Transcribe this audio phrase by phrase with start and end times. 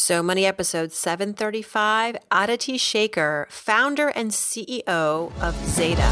[0.00, 6.08] So Money episode 735, Aditi Shekar, founder and CEO of Zeta.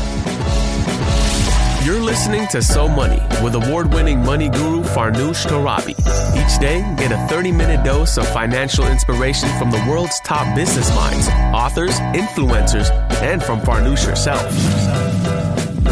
[1.84, 5.94] You're listening to So Money with award winning money guru Farnoosh Torabi.
[6.36, 10.93] Each day, get a 30 minute dose of financial inspiration from the world's top business
[10.96, 12.91] minds, authors, influencers,
[13.23, 14.43] and from Farnoosh herself.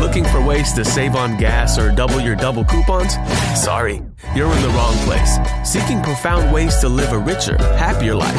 [0.00, 3.14] Looking for ways to save on gas or double your double coupons?
[3.56, 4.02] Sorry,
[4.34, 5.38] you're in the wrong place.
[5.64, 8.34] Seeking profound ways to live a richer, happier life.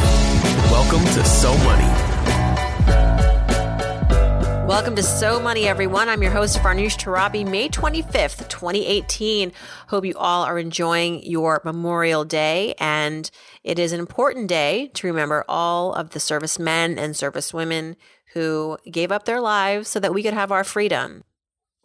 [0.71, 2.15] Welcome to So Money.
[4.67, 6.09] Welcome to So Money, everyone.
[6.09, 9.51] I'm your host, Farnoosh Torabi, May 25th, 2018.
[9.87, 12.73] Hope you all are enjoying your Memorial Day.
[12.79, 13.29] And
[13.63, 17.95] it is an important day to remember all of the servicemen and servicewomen
[18.33, 21.23] who gave up their lives so that we could have our freedom.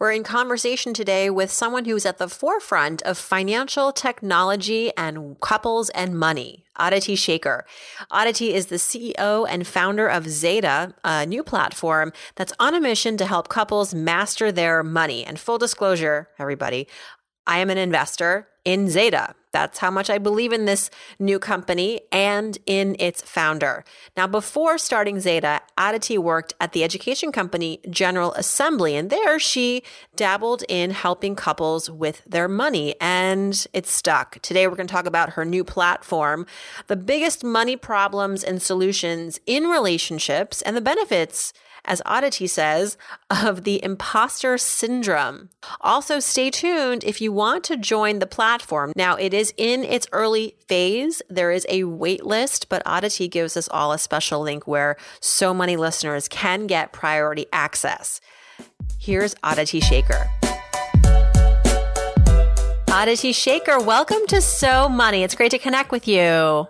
[0.01, 5.91] We're in conversation today with someone who's at the forefront of financial technology and couples
[5.91, 7.65] and money, Aditi Shekar.
[8.09, 13.15] Aditi is the CEO and founder of Zeta, a new platform that's on a mission
[13.17, 15.23] to help couples master their money.
[15.23, 16.87] And full disclosure, everybody,
[17.45, 19.35] I am an investor in Zeta.
[19.51, 23.83] That's how much I believe in this new company and in its founder.
[24.15, 29.83] Now, before starting Zeta, Aditi worked at the education company General Assembly, and there she
[30.15, 34.41] dabbled in helping couples with their money, and it stuck.
[34.41, 36.45] Today, we're going to talk about her new platform,
[36.87, 41.51] the biggest money problems and solutions in relationships, and the benefits
[41.85, 42.97] as Aditi says,
[43.29, 45.49] of the imposter syndrome.
[45.81, 48.93] Also, stay tuned if you want to join the platform.
[48.95, 51.21] Now, it is in its early phase.
[51.29, 55.53] There is a wait list, but Aditi gives us all a special link where so
[55.53, 58.21] many listeners can get priority access.
[58.99, 60.27] Here's Aditi Shekar.
[62.93, 65.23] Aditi Shekar, welcome to So Money.
[65.23, 66.67] It's great to connect with you.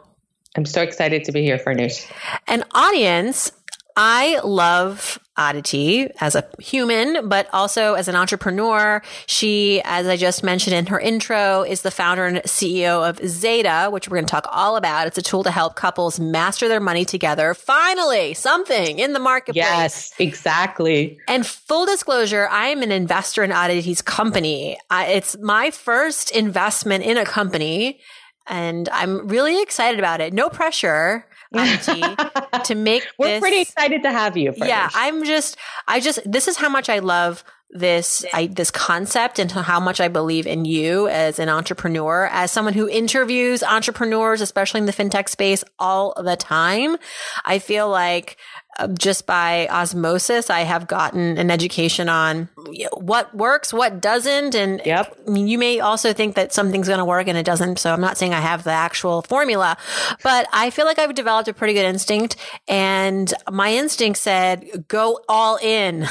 [0.56, 2.06] I'm so excited to be here, Farnoosh.
[2.48, 3.52] An audience
[3.96, 9.02] I love Aditi as a human, but also as an entrepreneur.
[9.26, 13.90] She, as I just mentioned in her intro, is the founder and CEO of Zeta,
[13.92, 15.08] which we're going to talk all about.
[15.08, 17.54] It's a tool to help couples master their money together.
[17.54, 19.56] Finally, something in the marketplace.
[19.56, 21.20] Yes, exactly.
[21.28, 24.78] And full disclosure, I am an investor in Aditi's company.
[24.92, 28.00] it's my first investment in a company
[28.48, 30.34] and I'm really excited about it.
[30.34, 31.26] No pressure.
[32.64, 34.54] to make We're this, pretty excited to have you.
[34.56, 35.58] Yeah, I'm just
[35.88, 40.00] I just this is how much I love this I, this concept and how much
[40.02, 44.94] I believe in you as an entrepreneur, as someone who interviews entrepreneurs, especially in the
[44.94, 46.98] fintech space all the time.
[47.46, 48.38] I feel like
[48.80, 52.48] Uh, just by osmosis, I have gotten an education on
[52.94, 54.56] what works, what doesn't.
[54.56, 55.14] And yep.
[55.28, 57.80] You may also think that something's going to work and it doesn't.
[57.80, 59.78] So I'm not saying I have the actual formula,
[60.24, 62.38] but I feel like I've developed a pretty good instinct.
[62.68, 66.08] And my instinct said, go all in.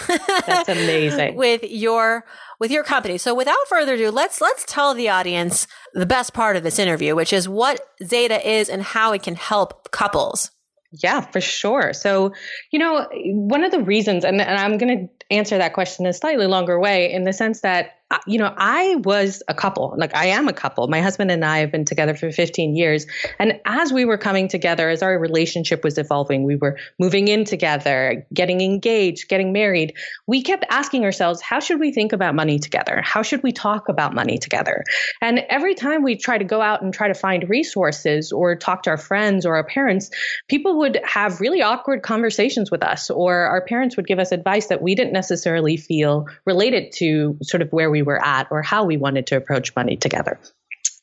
[0.47, 1.34] That's amazing.
[1.41, 2.25] with your
[2.59, 3.19] with your company.
[3.19, 7.16] So without further ado, let's let's tell the audience the best part of this interview,
[7.16, 10.50] which is what Zeta is and how it can help couples.
[10.92, 11.92] Yeah, for sure.
[11.92, 12.32] So,
[12.72, 16.10] you know, one of the reasons, and, and I'm going to answer that question in
[16.10, 20.15] a slightly longer way in the sense that you know, I was a couple, like
[20.15, 20.88] I am a couple.
[20.88, 23.06] My husband and I have been together for 15 years.
[23.38, 27.44] And as we were coming together, as our relationship was evolving, we were moving in
[27.44, 29.94] together, getting engaged, getting married.
[30.26, 33.00] We kept asking ourselves, how should we think about money together?
[33.04, 34.84] How should we talk about money together?
[35.20, 38.82] And every time we try to go out and try to find resources or talk
[38.84, 40.10] to our friends or our parents,
[40.49, 44.66] people would have really awkward conversations with us, or our parents would give us advice
[44.66, 48.62] that we didn't necessarily feel related to sort of where we we were at or
[48.62, 50.38] how we wanted to approach money together.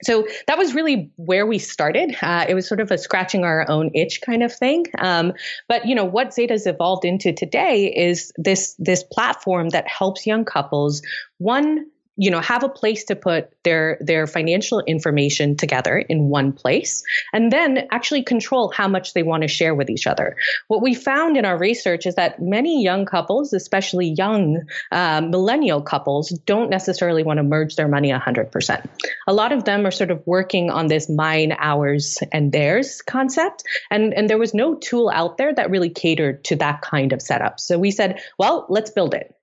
[0.03, 2.15] So that was really where we started.
[2.21, 4.85] Uh, it was sort of a scratching our own itch kind of thing.
[4.99, 5.33] Um,
[5.67, 10.45] but you know what Zeta's evolved into today is this this platform that helps young
[10.45, 11.01] couples
[11.39, 11.85] one
[12.17, 17.03] you know have a place to put their their financial information together in one place
[17.33, 20.35] and then actually control how much they want to share with each other.
[20.67, 25.81] What we found in our research is that many young couples especially young uh, millennial
[25.81, 28.87] couples don't necessarily want to merge their money 100%
[29.27, 33.63] a lot of them are sort of working on this mine ours and theirs concept.
[33.91, 37.21] And and there was no tool out there that really catered to that kind of
[37.21, 37.59] setup.
[37.59, 39.36] So we said well let's build it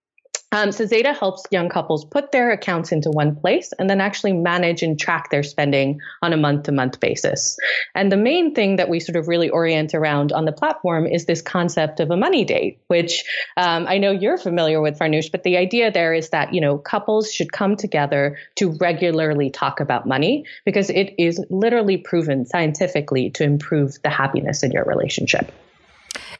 [0.54, 4.32] Um, so Zeta helps young couples put their accounts into one place and then actually
[4.32, 7.58] manage and track their spending on a month to month basis.
[7.96, 11.26] And the main thing that we sort of really orient around on the platform is
[11.26, 13.24] this concept of a money date, which
[13.56, 16.78] um, I know you're familiar with, Farnoosh, but the idea there is that, you know,
[16.78, 23.30] couples should come together to regularly talk about money because it is literally proven scientifically
[23.30, 25.50] to improve the happiness in your relationship.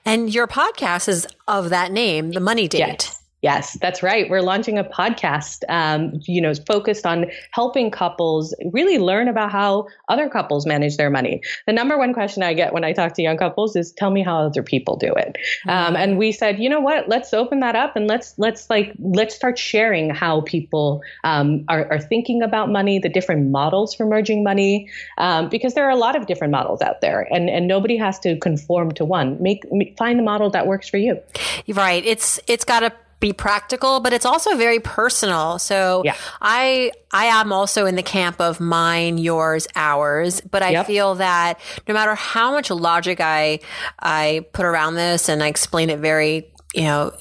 [0.05, 2.78] And your podcast is of that name, The Money Date.
[2.78, 3.23] Yes.
[3.44, 4.31] Yes, that's right.
[4.31, 9.88] We're launching a podcast, um, you know, focused on helping couples really learn about how
[10.08, 11.43] other couples manage their money.
[11.67, 14.23] The number one question I get when I talk to young couples is, "Tell me
[14.23, 15.37] how other people do it."
[15.67, 15.69] Mm-hmm.
[15.69, 17.06] Um, and we said, you know what?
[17.06, 21.87] Let's open that up and let's let's like let's start sharing how people um, are,
[21.93, 24.88] are, thinking about money, the different models for merging money,
[25.19, 28.19] um, because there are a lot of different models out there, and and nobody has
[28.20, 29.37] to conform to one.
[29.43, 29.67] Make
[29.99, 31.20] find the model that works for you.
[31.69, 32.06] Right.
[32.06, 32.93] It's it's got to
[33.24, 35.58] be practical, but it's also very personal.
[35.58, 36.14] So yeah.
[36.42, 40.86] I I am also in the camp of mine, yours, ours, but I yep.
[40.86, 43.60] feel that no matter how much logic I
[43.98, 47.12] I put around this and I explain it very, you know,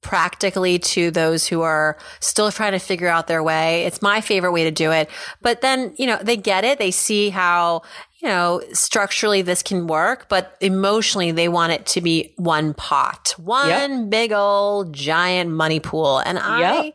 [0.00, 3.84] practically to those who are still trying to figure out their way.
[3.84, 5.10] It's my favorite way to do it.
[5.42, 6.78] But then, you know, they get it.
[6.78, 7.82] They see how,
[8.22, 13.34] you know, structurally this can work, but emotionally they want it to be one pot,
[13.38, 14.10] one yep.
[14.10, 16.18] big old giant money pool.
[16.18, 16.94] And I, yep.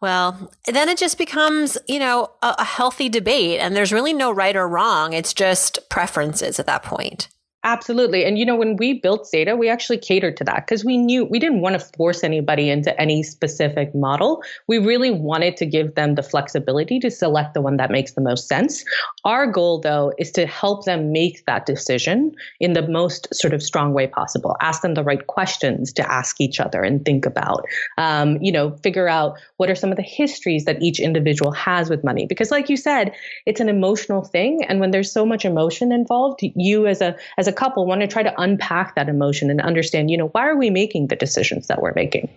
[0.00, 4.30] well, then it just becomes, you know, a, a healthy debate and there's really no
[4.30, 5.12] right or wrong.
[5.12, 7.28] It's just preferences at that point.
[7.66, 8.24] Absolutely.
[8.24, 11.24] And, you know, when we built Zeta, we actually catered to that because we knew
[11.24, 14.40] we didn't want to force anybody into any specific model.
[14.68, 18.20] We really wanted to give them the flexibility to select the one that makes the
[18.20, 18.84] most sense.
[19.24, 23.64] Our goal, though, is to help them make that decision in the most sort of
[23.64, 24.54] strong way possible.
[24.60, 27.64] Ask them the right questions to ask each other and think about.
[27.98, 31.90] Um, you know, figure out what are some of the histories that each individual has
[31.90, 32.26] with money.
[32.26, 33.12] Because, like you said,
[33.44, 34.64] it's an emotional thing.
[34.68, 38.06] And when there's so much emotion involved, you as a as a couple want to
[38.06, 41.66] try to unpack that emotion and understand, you know, why are we making the decisions
[41.66, 42.28] that we're making?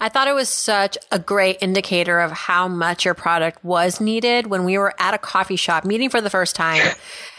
[0.00, 4.46] I thought it was such a great indicator of how much your product was needed
[4.46, 6.82] when we were at a coffee shop meeting for the first time.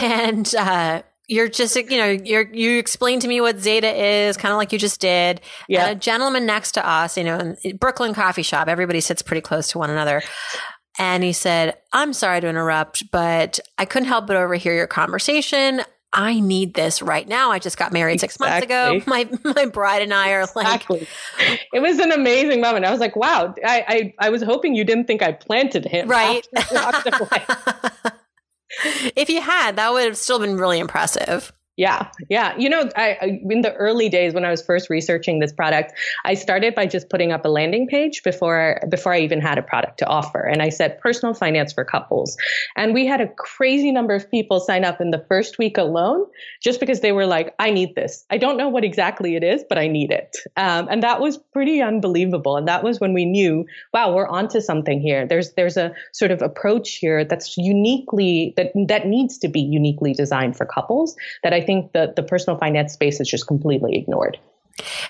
[0.00, 4.52] and, uh, you're just, you know, you're, you explained to me what Zeta is, kind
[4.52, 5.40] of like you just did.
[5.68, 5.86] Yeah.
[5.86, 9.68] And a gentleman next to us, you know, Brooklyn coffee shop, everybody sits pretty close
[9.70, 10.22] to one another.
[10.98, 15.82] And he said, I'm sorry to interrupt, but I couldn't help but overhear your conversation.
[16.16, 17.50] I need this right now.
[17.50, 18.32] I just got married exactly.
[18.32, 19.02] six months ago.
[19.06, 21.06] My my bride and I are exactly.
[21.38, 22.86] like It was an amazing moment.
[22.86, 26.08] I was like, wow, I, I, I was hoping you didn't think I planted him.
[26.08, 26.46] Right.
[29.14, 31.52] if you had, that would have still been really impressive.
[31.76, 32.56] Yeah, yeah.
[32.56, 35.92] You know, I, in the early days when I was first researching this product,
[36.24, 39.62] I started by just putting up a landing page before before I even had a
[39.62, 42.34] product to offer, and I said personal finance for couples,
[42.76, 46.24] and we had a crazy number of people sign up in the first week alone,
[46.62, 48.24] just because they were like, "I need this.
[48.30, 51.36] I don't know what exactly it is, but I need it," um, and that was
[51.36, 52.56] pretty unbelievable.
[52.56, 55.26] And that was when we knew, wow, we're onto something here.
[55.26, 60.14] There's there's a sort of approach here that's uniquely that that needs to be uniquely
[60.14, 64.38] designed for couples that I think the, the personal finance space is just completely ignored.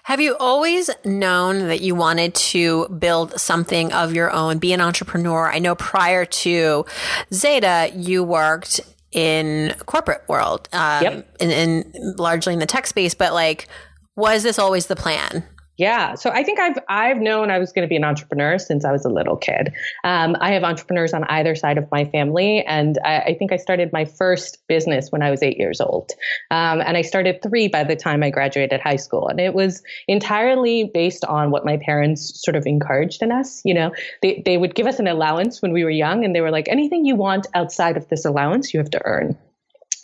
[0.05, 4.81] Have you always known that you wanted to build something of your own, be an
[4.81, 5.51] entrepreneur?
[5.51, 6.87] I know prior to
[7.33, 8.81] Zeta, you worked
[9.11, 11.37] in corporate world, um, yep.
[11.41, 13.67] in, in largely in the tech space, but like,
[14.15, 15.45] was this always the plan?
[15.79, 18.85] Yeah, so I think I've I've known I was going to be an entrepreneur since
[18.85, 19.73] I was a little kid.
[20.05, 23.57] Um, I have entrepreneurs on either side of my family, and I, I, think I
[23.57, 26.13] started my first business when I was eight years old,
[26.51, 29.83] um, and I started three by the time I graduated high school, and it was
[30.09, 33.61] entirely based on what my parents sort of encouraged in us.
[33.65, 36.41] You know, they they would give us an allowance when we were young, and they
[36.41, 39.37] were like, anything you want outside of this allowance, you have to earn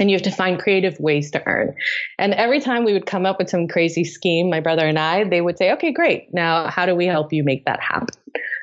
[0.03, 1.77] and you have to find creative ways to earn.
[2.19, 5.23] And every time we would come up with some crazy scheme, my brother and I,
[5.23, 6.27] they would say, okay, great.
[6.35, 8.09] Now, how do we help you make that happen?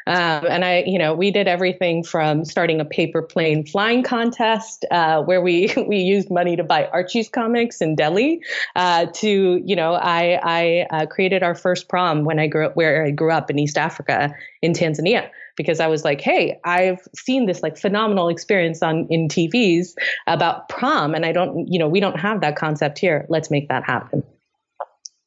[0.05, 4.83] Um, and I, you know, we did everything from starting a paper plane flying contest
[4.91, 8.41] uh, where we we used money to buy Archie's comics in Delhi,
[8.75, 12.75] uh, to you know, I I uh, created our first prom when I grew up
[12.75, 17.07] where I grew up in East Africa in Tanzania because I was like, hey, I've
[17.15, 19.93] seen this like phenomenal experience on in TVs
[20.27, 23.25] about prom, and I don't, you know, we don't have that concept here.
[23.29, 24.23] Let's make that happen.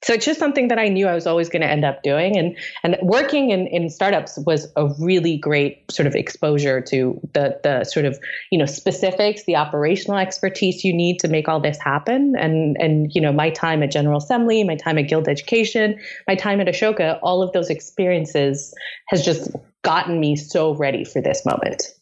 [0.04, 2.37] So it's just something that I knew I was always going to end up doing.
[2.37, 7.61] And and working in, in startups was a really great sort of exposure to the
[7.62, 8.18] the sort of,
[8.50, 12.35] you know, specifics, the operational expertise you need to make all this happen.
[12.37, 16.35] And and you know, my time at General Assembly, my time at Guild Education, my
[16.35, 18.75] time at Ashoka, all of those experiences
[19.06, 19.50] has just
[19.82, 21.94] gotten me so ready for this moment.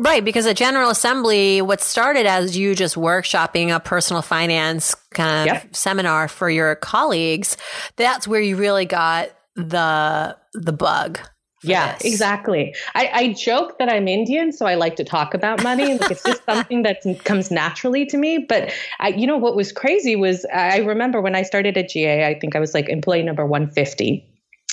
[0.00, 5.50] Right, because at General Assembly, what started as you just workshopping a personal finance kind
[5.50, 5.74] of yep.
[5.74, 7.56] seminar for your colleagues,
[7.96, 11.18] that's where you really got the the bug.
[11.64, 12.12] Yeah, this.
[12.12, 12.76] exactly.
[12.94, 15.98] I, I, joke that I'm Indian, so I like to talk about money.
[15.98, 18.46] Like it's just something that comes naturally to me.
[18.48, 22.28] But I, you know, what was crazy was I remember when I started at GA,
[22.28, 24.24] I think I was like employee number 150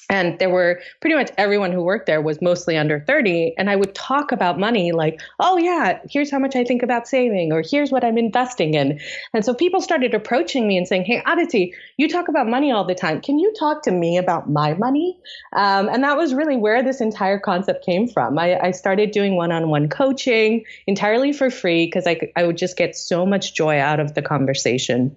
[0.10, 3.76] and there were pretty much everyone who worked there was mostly under 30 and i
[3.76, 7.64] would talk about money like oh yeah here's how much i think about saving or
[7.70, 9.00] here's what i'm investing in.
[9.34, 12.86] And so people started approaching me and saying hey aditi you talk about money all
[12.86, 13.22] the time.
[13.22, 15.18] Can you talk to me about my money?
[15.54, 18.38] Um, and that was really where this entire concept came from.
[18.38, 22.96] I, I started doing one-on-one coaching entirely for free because I, I would just get
[22.96, 25.16] so much joy out of the conversation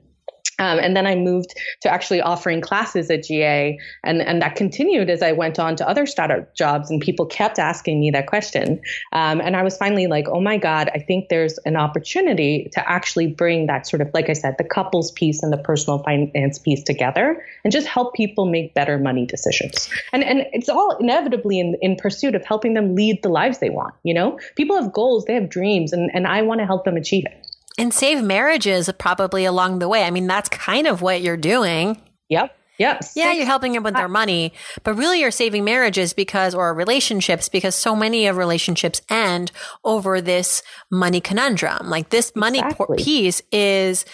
[0.58, 5.10] um, and then I moved to actually offering classes at GA, and, and that continued
[5.10, 8.80] as I went on to other startup jobs, and people kept asking me that question.
[9.12, 12.90] Um, and I was finally like, oh my God, I think there's an opportunity to
[12.90, 16.58] actually bring that sort of, like I said, the couples piece and the personal finance
[16.58, 19.88] piece together and just help people make better money decisions.
[20.12, 23.70] And, and it's all inevitably in, in pursuit of helping them lead the lives they
[23.70, 23.94] want.
[24.02, 26.96] You know, people have goals, they have dreams, and, and I want to help them
[26.96, 27.47] achieve it
[27.78, 30.02] and save marriages probably along the way.
[30.02, 32.02] I mean, that's kind of what you're doing.
[32.28, 32.54] Yep.
[32.78, 33.14] Yes.
[33.16, 34.52] Yeah, you're helping them with their money,
[34.84, 39.50] but really you're saving marriages because, or relationships because so many of relationships end
[39.84, 41.88] over this money conundrum.
[41.88, 42.98] Like this money exactly.
[42.98, 44.04] piece is,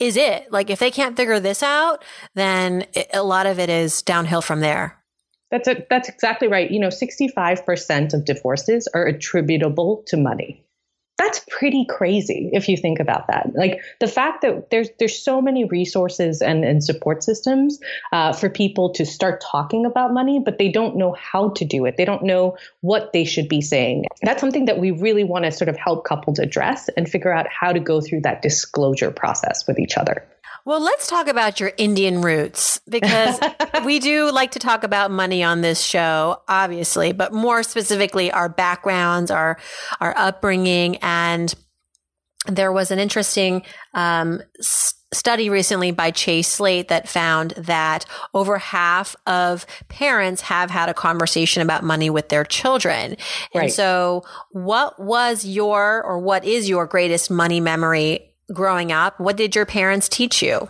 [0.00, 0.50] is it.
[0.50, 2.02] Like if they can't figure this out,
[2.34, 4.98] then it, a lot of it is downhill from there.
[5.50, 6.70] That's a, that's exactly right.
[6.70, 10.63] You know, 65% of divorces are attributable to money
[11.16, 13.54] that's pretty crazy if you think about that.
[13.54, 17.78] Like the fact that there's there's so many resources and, and support systems
[18.12, 21.84] uh, for people to start talking about money, but they don't know how to do
[21.84, 21.96] it.
[21.96, 24.06] They don't know what they should be saying.
[24.22, 27.46] That's something that we really want to sort of help couples address and figure out
[27.48, 30.24] how to go through that disclosure process with each other.
[30.66, 33.38] Well, let's talk about your Indian roots because
[33.84, 38.48] we do like to talk about money on this show, obviously, but more specifically our
[38.48, 39.58] backgrounds, our
[40.00, 41.54] our upbringing, and
[42.46, 43.62] there was an interesting
[43.94, 44.42] um,
[45.14, 48.04] study recently by Chase Slate that found that
[48.34, 53.16] over half of parents have had a conversation about money with their children.
[53.54, 53.64] Right.
[53.64, 59.18] And so, what was your or what is your greatest money memory growing up?
[59.20, 60.68] What did your parents teach you?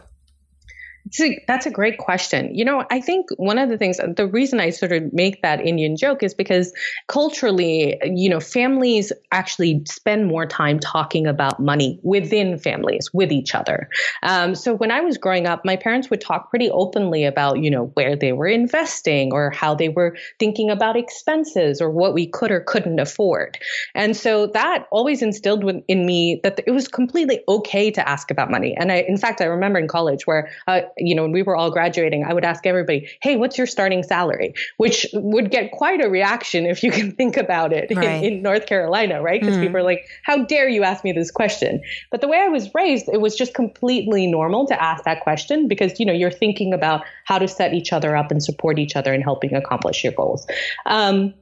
[1.21, 2.55] A, that's a great question.
[2.55, 5.61] You know, I think one of the things, the reason I sort of make that
[5.61, 6.73] Indian joke is because
[7.09, 13.55] culturally, you know, families actually spend more time talking about money within families, with each
[13.55, 13.89] other.
[14.23, 17.71] Um, so when I was growing up, my parents would talk pretty openly about, you
[17.71, 22.27] know, where they were investing or how they were thinking about expenses or what we
[22.27, 23.59] could or couldn't afford.
[23.95, 28.51] And so that always instilled in me that it was completely okay to ask about
[28.51, 28.75] money.
[28.77, 31.57] And I, in fact, I remember in college where, uh, you know, when we were
[31.57, 34.55] all graduating, I would ask everybody, hey, what's your starting salary?
[34.77, 38.23] Which would get quite a reaction if you can think about it right.
[38.23, 39.41] in, in, North Carolina, right?
[39.41, 41.81] Because mm people are like, how dare you ask me this question?
[42.11, 45.69] But the way I was raised, it was just completely normal to ask that question
[45.69, 48.95] because, you know, you're thinking about how to set each other up and support each
[48.95, 50.47] other in helping accomplish your goals.
[50.85, 51.33] Um,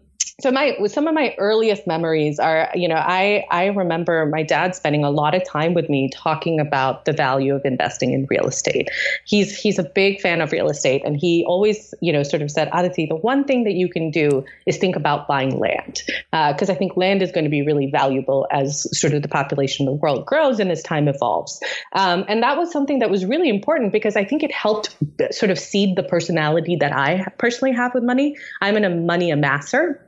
[0.43, 4.75] so my some of my earliest memories are you know i i remember my dad
[4.75, 8.47] spending a lot of time with me talking about the value of investing in real
[8.47, 8.89] estate.
[9.25, 12.51] He's he's a big fan of real estate and he always you know sort of
[12.51, 16.69] said aditi the one thing that you can do is think about buying land because
[16.69, 19.87] uh, i think land is going to be really valuable as sort of the population
[19.87, 21.61] of the world grows and as time evolves.
[21.93, 24.97] Um, and that was something that was really important because i think it helped
[25.31, 28.37] sort of seed the personality that i personally have with money.
[28.61, 30.01] I'm in a money amasser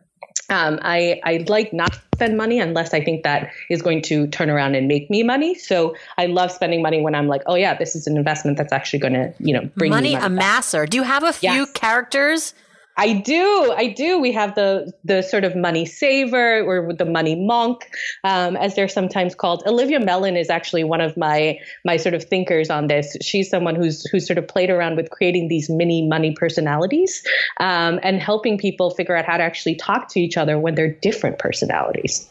[0.50, 4.26] um, I, I like not to spend money unless I think that is going to
[4.28, 5.54] turn around and make me money.
[5.54, 8.72] So I love spending money when I'm like, oh yeah, this is an investment that's
[8.72, 10.14] actually going to, you know, bring money.
[10.14, 10.82] money amasser.
[10.82, 10.90] Back.
[10.90, 11.70] Do you have a few yes.
[11.72, 12.54] characters
[12.96, 14.20] I do, I do.
[14.20, 17.90] We have the the sort of money saver or the money monk,
[18.22, 19.64] um, as they're sometimes called.
[19.66, 23.16] Olivia Mellan is actually one of my my sort of thinkers on this.
[23.20, 27.24] She's someone who's who's sort of played around with creating these mini money personalities
[27.58, 30.92] um, and helping people figure out how to actually talk to each other when they're
[30.92, 32.28] different personalities.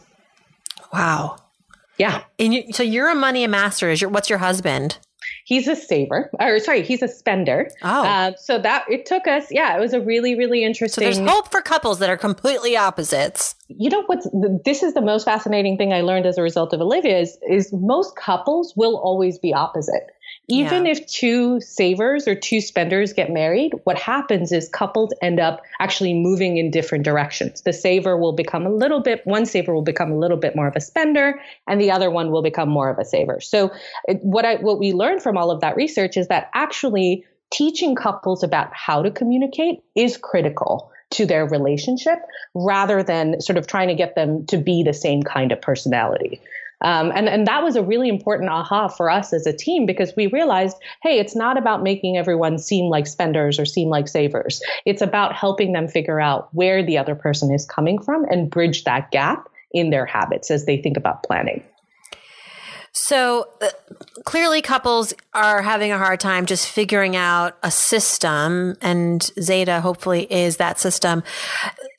[0.92, 1.36] Wow.
[1.98, 2.22] Yeah.
[2.38, 3.90] And you, so you're a money master.
[3.90, 4.98] Is your what's your husband?
[5.46, 7.68] He's a saver, or sorry, he's a spender.
[7.82, 11.04] Oh, Uh, so that it took us, yeah, it was a really, really interesting.
[11.04, 13.54] so there's hope for couples that are completely opposites.
[13.68, 14.26] you know what's
[14.64, 17.72] this is the most fascinating thing I learned as a result of Olivia is is
[17.72, 20.06] most couples will always be opposite.
[20.48, 20.92] Even Yeah.
[20.92, 26.12] if two savers or two spenders get married, what happens is couples end up actually
[26.12, 27.62] moving in different directions.
[27.62, 30.66] The saver will become a little bit one saver will become a little bit more
[30.66, 33.40] of a spender and the other one will become more of a saver.
[33.40, 33.70] So
[34.20, 38.42] what I what we learned from all of that research is that actually teaching couples
[38.42, 42.18] about how to communicate is critical to their relationship
[42.54, 46.40] rather than sort of trying to get them to be the same kind of personality.
[46.84, 50.12] Um, and, and that was a really important aha for us as a team because
[50.16, 54.60] we realized, hey, it's not about making everyone seem like spenders or seem like savers.
[54.84, 58.84] It's about helping them figure out where the other person is coming from and bridge
[58.84, 61.64] that gap in their habits as they think about planning.
[62.96, 63.70] So uh,
[64.24, 70.32] clearly, couples are having a hard time just figuring out a system, and Zeta hopefully
[70.32, 71.24] is that system.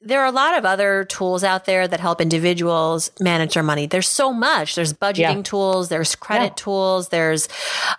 [0.02, 3.88] There are a lot of other tools out there that help individuals manage their money.
[3.88, 4.76] There's so much.
[4.76, 5.42] There's budgeting Yeah.
[5.44, 6.64] tools, there's credit Yeah.
[6.64, 7.50] tools, there's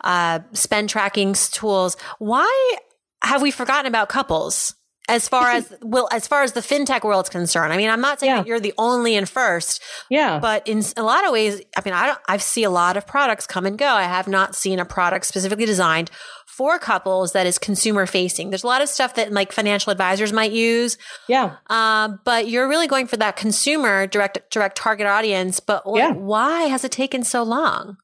[0.03, 1.99] uh, spend tracking tools.
[2.19, 2.77] Why
[3.23, 4.75] have we forgotten about couples?
[5.09, 8.19] As far as well, as far as the fintech world's concerned, I mean, I'm not
[8.19, 8.37] saying Yeah.
[8.39, 10.41] that you're the only and first, Yeah.
[10.41, 13.07] but in a lot of ways, I mean, I don't, I see a lot of
[13.07, 13.87] products come and go.
[13.87, 16.11] I have not seen a product specifically designed
[16.47, 18.51] for couples that is consumer facing.
[18.51, 20.97] There's a lot of stuff that like financial advisors might use,
[21.29, 21.57] yeah.
[21.71, 25.61] uh, but you're really going for that consumer direct, direct target audience.
[25.61, 26.13] But Yeah.
[26.13, 27.99] why has it taken so long?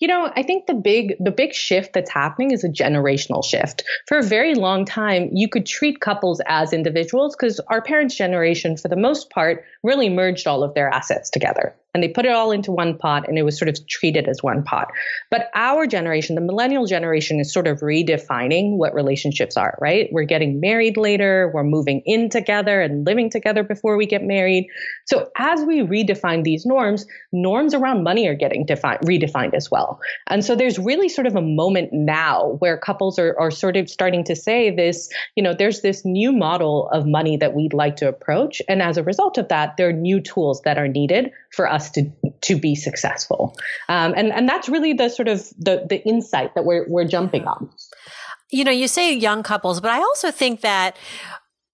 [0.00, 3.82] You know, I think the big the big shift that's happening is a generational shift.
[4.06, 8.76] For a very long time, you could treat couples as individuals because our parents' generation,
[8.76, 12.32] for the most part, really merged all of their assets together and they put it
[12.32, 14.88] all into one pot and it was sort of treated as one pot.
[15.30, 20.10] But our generation, the millennial generation, is sort of redefining what relationships are, right?
[20.12, 24.68] We're getting married later, we're moving in together and living together before we get married.
[25.06, 29.98] So as we redefine these norms, norms around money are getting defined, redefined as well.
[30.28, 33.90] And so there's really sort of a moment now where couples are, are sort of
[33.90, 37.96] starting to say this, you know, there's this new model of money that we'd like
[37.96, 38.62] to approach.
[38.68, 41.90] And as a result of that, there are new tools that are needed for us
[41.92, 42.10] to,
[42.42, 43.56] to be successful.
[43.88, 47.46] Um, and, and that's really the sort of the, the insight that we're, we're jumping
[47.46, 47.70] on.
[48.50, 50.96] You know, you say young couples, but I also think that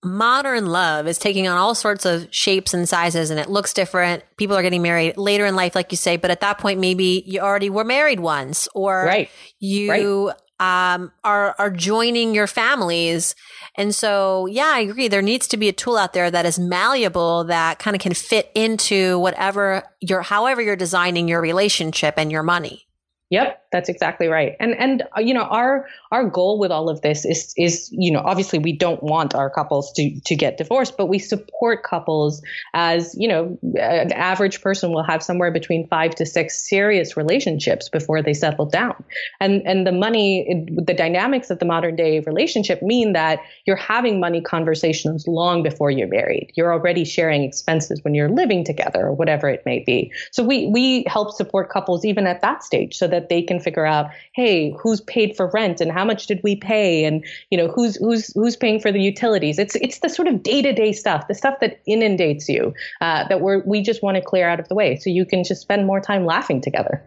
[0.04, 4.24] modern love is taking on all sorts of shapes and sizes and it looks different.
[4.36, 7.22] People are getting married later in life, like you say, but at that point, maybe
[7.26, 9.30] you already were married once or Right.
[9.60, 13.34] you um, are, are joining your families.
[13.74, 15.08] And so, yeah, I agree.
[15.08, 18.14] There needs to be a tool out there that is malleable that kind of can
[18.14, 22.86] fit into whatever you're, however you're designing your relationship and your money.
[23.32, 24.56] Yep, that's exactly right.
[24.60, 28.12] And and uh, you know our our goal with all of this is is you
[28.12, 32.42] know obviously we don't want our couples to to get divorced, but we support couples
[32.74, 37.88] as you know an average person will have somewhere between five to six serious relationships
[37.88, 39.02] before they settle down.
[39.40, 44.20] And and the money the dynamics of the modern day relationship mean that you're having
[44.20, 46.52] money conversations long before you're married.
[46.54, 50.12] You're already sharing expenses when you're living together or whatever it may be.
[50.32, 53.86] So we we help support couples even at that stage so that they can figure
[53.86, 57.68] out, hey, who's paid for rent and how much did we pay, and you know
[57.68, 59.58] who's who's who's paying for the utilities.
[59.58, 63.26] It's it's the sort of day to day stuff, the stuff that inundates you uh,
[63.28, 65.62] that we're we just want to clear out of the way so you can just
[65.62, 67.02] spend more time laughing together.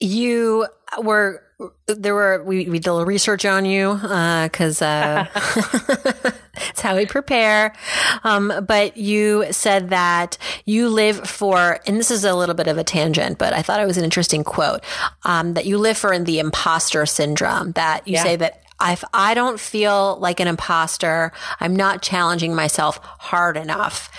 [0.00, 0.66] You
[1.02, 1.42] were
[1.86, 6.38] there were we, we did a little research on you because uh, it's
[6.84, 7.74] how we prepare.
[8.22, 12.78] Um, but you said that you live for, and this is a little bit of
[12.78, 14.84] a tangent, but I thought it was an interesting quote
[15.24, 17.72] um, that you live for in the imposter syndrome.
[17.72, 18.22] That you Yeah.
[18.22, 24.10] say that if I don't feel like an imposter, I'm not challenging myself hard enough.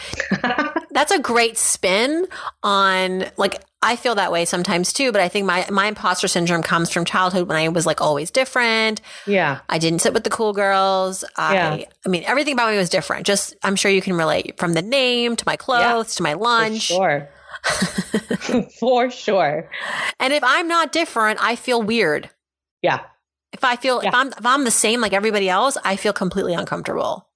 [0.92, 2.26] That's a great spin
[2.64, 6.64] on like I feel that way sometimes too, but I think my my imposter syndrome
[6.64, 9.00] comes from childhood when I was like always different.
[9.28, 9.60] Yeah.
[9.70, 11.24] I didn't sit with the cool girls.
[11.38, 11.86] I Yeah.
[12.04, 13.28] I mean everything about me was different.
[13.28, 16.88] Just I'm sure you can relate from the name to my clothes to my lunch.
[16.88, 17.30] For sure.
[18.80, 19.70] for sure.
[20.20, 22.32] And if I'm not different, I feel weird.
[22.82, 23.02] Yeah.
[23.54, 26.56] If I feel if I'm if I'm the same like everybody else, I feel completely
[26.56, 27.28] uncomfortable.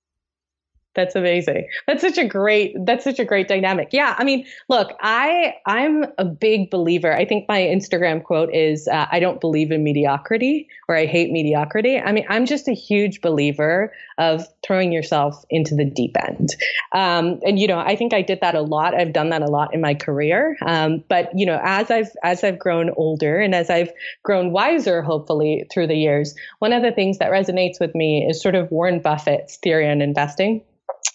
[1.00, 1.66] That's amazing.
[1.88, 3.90] That's such a great that's such a great dynamic.
[3.94, 7.16] Yeah, I mean, look, I I'm a big believer.
[7.16, 11.32] I think my Instagram quote is uh, I don't believe in mediocrity or I hate
[11.32, 11.98] mediocrity.
[11.98, 16.50] I mean, I'm just a huge believer of throwing yourself into the deep end.
[16.92, 18.94] Um, and you know, I think I did that a lot.
[18.94, 20.58] I've done that a lot in my career.
[20.66, 25.02] Um, but you know, as I've as I've grown older and as I've grown wiser,
[25.02, 28.70] hopefully through the years, one of the things that resonates with me is sort of
[28.70, 30.62] Warren Buffett's theory on investing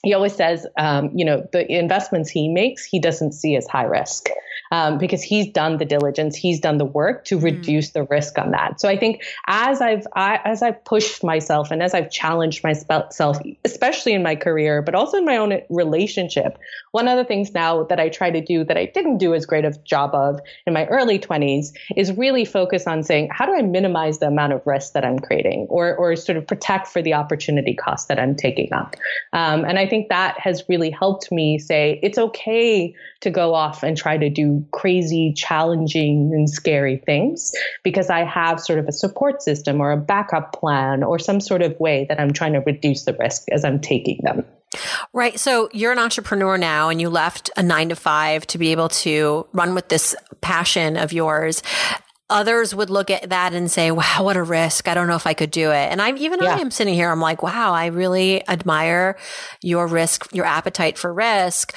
[0.03, 3.85] he always says, um, you know, the investments he makes, he doesn't see as high
[3.85, 4.29] risk
[4.75, 7.45] um, because he's done the diligence, he's done the work to mm.
[7.45, 8.81] reduce the risk on that.
[8.81, 13.39] So I think as I've I, as I've pushed myself and as I've challenged myself,
[13.65, 16.59] especially in my career, but also in my own relationship,
[16.91, 19.47] one of the things now that I try to do that I didn't do as
[19.47, 23.55] great a job of in my early 20s is really focus on saying how do
[23.55, 27.01] I minimize the amount of risk that I'm creating, or or sort of protect for
[27.01, 28.97] the opportunity cost that I'm taking up.
[29.33, 33.85] Um, and I think that has really helped me say it's okay to go off
[33.85, 38.93] and try to do crazy, challenging, and scary things because I have sort of a
[38.93, 42.61] support system or a backup plan or some sort of way that I'm trying to
[42.61, 44.45] reduce the risk as I'm taking them.
[45.13, 45.39] Right.
[45.39, 48.89] So you're an entrepreneur now and you left a nine to five to be able
[48.89, 51.63] to run with this passion of yours
[52.31, 54.89] others would look at that and say, wow, what a risk.
[54.89, 55.91] I don't know if I could do it.
[55.91, 56.57] And I'm even yeah.
[56.57, 59.17] I am sitting here, I'm like, wow, I really admire
[59.63, 61.75] your risk, your appetite for risk.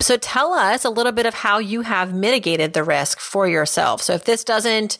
[0.00, 4.02] So tell us a little bit of how you have mitigated the risk for yourself.
[4.02, 4.98] So if this doesn't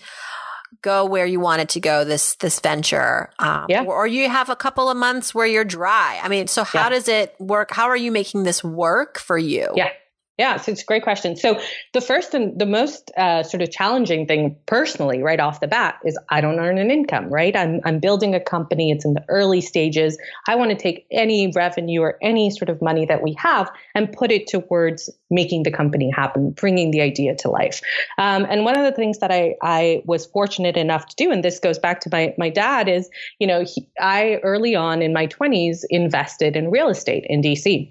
[0.82, 3.84] go where you want it to go, this, this venture, um, yeah.
[3.84, 6.20] or, or, you have a couple of months where you're dry.
[6.22, 6.88] I mean, so how yeah.
[6.90, 7.70] does it work?
[7.72, 9.68] How are you making this work for you?
[9.74, 9.90] Yeah.
[10.38, 11.34] Yeah, so it's a great question.
[11.34, 11.60] So
[11.92, 15.98] the first and the most uh, sort of challenging thing personally, right off the bat,
[16.04, 17.28] is I don't earn an income.
[17.28, 18.92] Right, I'm I'm building a company.
[18.92, 20.16] It's in the early stages.
[20.46, 24.12] I want to take any revenue or any sort of money that we have and
[24.12, 27.80] put it towards making the company happen, bringing the idea to life.
[28.16, 31.42] Um, and one of the things that I I was fortunate enough to do, and
[31.42, 35.12] this goes back to my my dad, is you know he, I early on in
[35.12, 37.90] my 20s invested in real estate in DC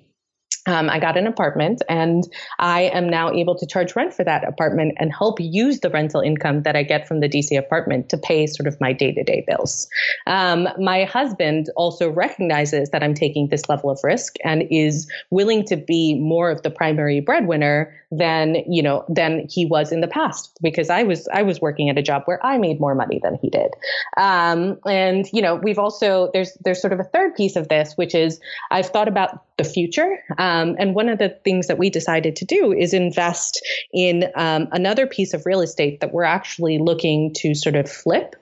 [0.67, 2.23] um, I got an apartment and
[2.59, 6.21] I am now able to charge rent for that apartment and help use the rental
[6.21, 9.23] income that I get from the DC apartment to pay sort of my day to
[9.23, 9.87] day bills.
[10.27, 15.65] Um, my husband also recognizes that I'm taking this level of risk and is willing
[15.65, 20.07] to be more of the primary breadwinner than you know than he was in the
[20.07, 23.19] past because I was I was working at a job where I made more money
[23.21, 23.71] than he did.
[24.15, 27.93] Um, and you know we've also there's there's sort of a third piece of this
[27.95, 28.39] which is
[28.71, 30.23] I've thought about the future.
[30.37, 33.61] Um, and one of the things that we decided to do is invest
[33.93, 38.35] in um, another piece of real estate that we're actually looking to sort of flip.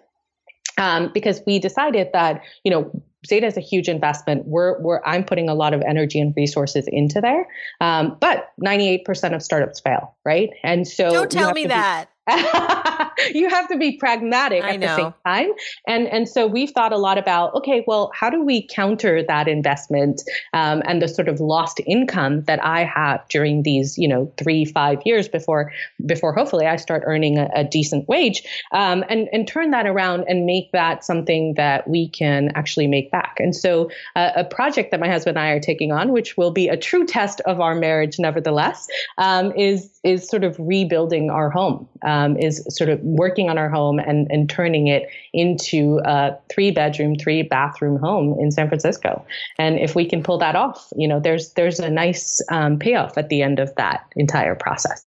[0.77, 2.91] Um, because we decided that, you know,
[3.25, 4.45] Zeta is a huge investment.
[4.45, 7.47] We're, we're, I'm putting a lot of energy and resources into there.
[7.79, 10.49] Um, but 98% of startups fail, right?
[10.63, 12.09] And so don't tell me that.
[13.33, 15.51] you have to be pragmatic at the same time.
[15.87, 19.47] And and so we've thought a lot about okay, well, how do we counter that
[19.47, 24.31] investment um, and the sort of lost income that I have during these you know
[24.37, 25.71] three five years before
[26.05, 30.25] before hopefully I start earning a, a decent wage um, and and turn that around
[30.27, 33.35] and make that something that we can actually make back.
[33.39, 36.51] And so uh, a project that my husband and I are taking on, which will
[36.51, 38.87] be a true test of our marriage, nevertheless,
[39.19, 41.87] um, is is sort of rebuilding our home.
[42.03, 46.37] Um, um, is sort of working on our home and, and turning it into a
[46.49, 49.25] three bedroom, three bathroom home in San Francisco.
[49.57, 53.17] And if we can pull that off, you know, there's there's a nice um, payoff
[53.17, 55.05] at the end of that entire process.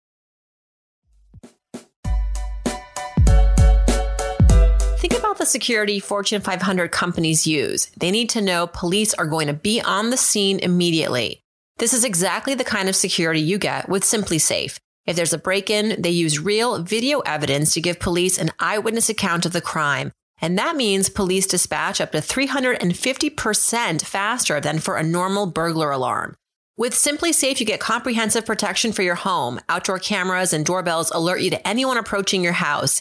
[4.99, 7.90] Think about the security Fortune 500 companies use.
[7.99, 11.43] They need to know police are going to be on the scene immediately.
[11.79, 14.79] This is exactly the kind of security you get with SimpliSafe.
[15.07, 19.09] If there's a break in, they use real video evidence to give police an eyewitness
[19.09, 20.12] account of the crime.
[20.40, 26.37] And that means police dispatch up to 350% faster than for a normal burglar alarm.
[26.77, 29.61] With SimpliSafe, you get comprehensive protection for your home.
[29.69, 33.01] Outdoor cameras and doorbells alert you to anyone approaching your house.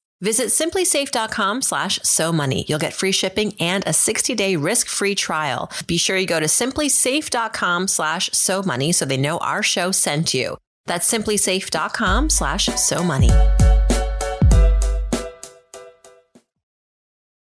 [0.21, 2.63] Visit simplisafe.com slash so money.
[2.67, 5.71] You'll get free shipping and a 60 day risk free trial.
[5.87, 10.33] Be sure you go to simplisafe.com slash so money so they know our show sent
[10.33, 10.57] you.
[10.85, 13.29] That's simplisafe.com slash so money.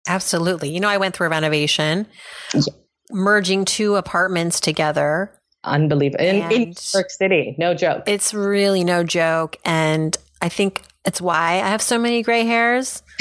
[0.09, 0.70] Absolutely.
[0.70, 2.07] You know, I went through a renovation,
[2.55, 2.61] yeah.
[3.11, 5.33] merging two apartments together.
[5.64, 6.25] Unbelievable.
[6.25, 8.03] In, in New York City, no joke.
[8.07, 9.57] It's really no joke.
[9.64, 13.03] And I think it's why I have so many gray hairs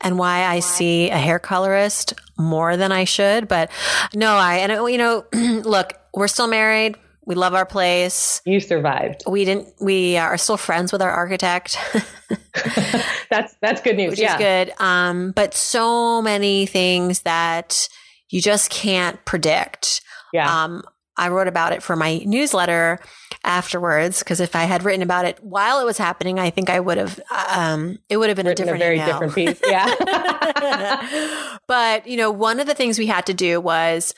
[0.00, 3.48] and why I see a hair colorist more than I should.
[3.48, 3.70] But
[4.14, 6.96] no, I, and you know, look, we're still married.
[7.24, 8.42] We love our place.
[8.44, 9.22] You survived.
[9.28, 9.68] We didn't.
[9.80, 11.78] We are still friends with our architect.
[13.30, 14.10] that's that's good news.
[14.10, 14.34] Which yeah.
[14.34, 14.74] is good.
[14.82, 17.88] Um, but so many things that
[18.28, 20.00] you just can't predict.
[20.32, 20.64] Yeah.
[20.64, 20.82] Um,
[21.16, 22.98] I wrote about it for my newsletter
[23.44, 26.80] afterwards because if I had written about it while it was happening, I think I
[26.80, 27.20] would have.
[27.54, 29.06] Um, it would have been written a different, a very email.
[29.06, 29.60] different piece.
[29.66, 31.58] Yeah.
[31.66, 34.14] but you know, one of the things we had to do was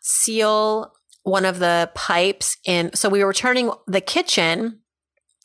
[0.00, 2.94] seal one of the pipes in.
[2.94, 4.80] So we were turning the kitchen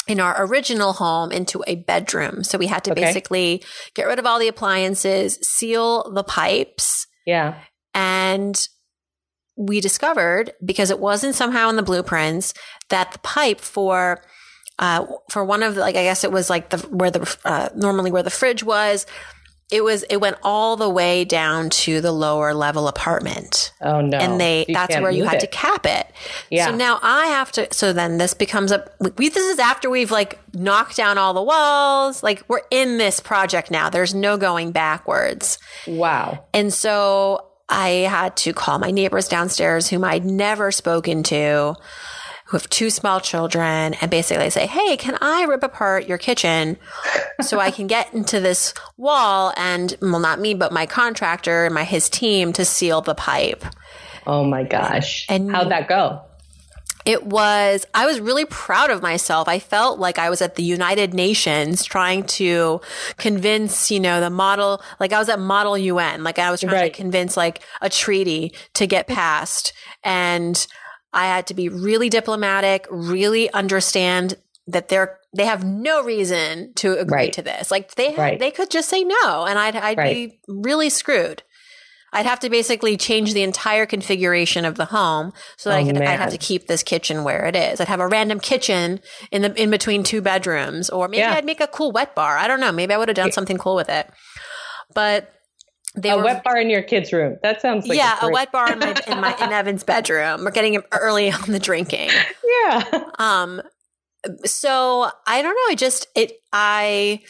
[0.07, 2.43] in our original home into a bedroom.
[2.43, 3.01] So we had to okay.
[3.01, 7.05] basically get rid of all the appliances, seal the pipes.
[7.25, 7.59] Yeah.
[7.93, 8.57] And
[9.57, 12.53] we discovered because it wasn't somehow in the blueprints
[12.89, 14.21] that the pipe for
[14.79, 17.69] uh, for one of the, like I guess it was like the where the uh,
[17.75, 19.05] normally where the fridge was
[19.69, 23.73] it was it went all the way down to the lower level apartment.
[23.81, 24.17] Oh no.
[24.17, 25.39] And they you that's where you had it.
[25.41, 26.07] to cap it.
[26.49, 26.67] Yeah.
[26.67, 30.11] So now I have to so then this becomes a we this is after we've
[30.11, 32.23] like knocked down all the walls.
[32.23, 33.89] Like we're in this project now.
[33.89, 35.57] There's no going backwards.
[35.85, 36.45] Wow.
[36.53, 41.75] And so I had to call my neighbors downstairs whom I'd never spoken to
[42.47, 46.77] who have two small children and basically say, Hey, can I rip apart your kitchen
[47.41, 51.75] so I can get into this wall and, well, not me, but my contractor and
[51.75, 53.65] my, his team to seal the pipe.
[54.25, 55.25] Oh my gosh.
[55.27, 56.21] And how'd that go?
[57.07, 59.47] It was, I was really proud of myself.
[59.47, 62.81] I felt like I was at the United Nations trying to
[63.15, 66.73] convince, you know, the model, like I was at Model UN, like I was trying
[66.73, 66.93] right.
[66.93, 69.71] to convince like a treaty to get passed.
[70.03, 70.67] And
[71.13, 74.35] I had to be really diplomatic, really understand
[74.67, 77.33] that they're they have no reason to agree right.
[77.33, 77.69] to this.
[77.69, 78.39] Like they right.
[78.39, 80.13] they could just say no, and I'd I'd right.
[80.13, 81.43] be really screwed.
[82.13, 85.83] I'd have to basically change the entire configuration of the home so that oh, I
[85.85, 87.81] could, I'd have to keep this kitchen where it is.
[87.81, 91.33] I'd have a random kitchen in the in between two bedrooms, or maybe yeah.
[91.33, 92.37] I'd make a cool wet bar.
[92.37, 92.71] I don't know.
[92.71, 94.09] Maybe I would have done something cool with it.
[94.93, 95.33] But
[95.95, 97.37] they a were, wet bar in your kid's room.
[97.43, 100.45] That sounds like yeah, a, a wet bar in my in my in Evan's bedroom.
[100.45, 102.09] We're getting him early on the drinking.
[102.63, 103.03] Yeah.
[103.19, 103.61] Um.
[104.45, 105.71] So I don't know.
[105.71, 106.33] I just it.
[106.53, 107.21] I.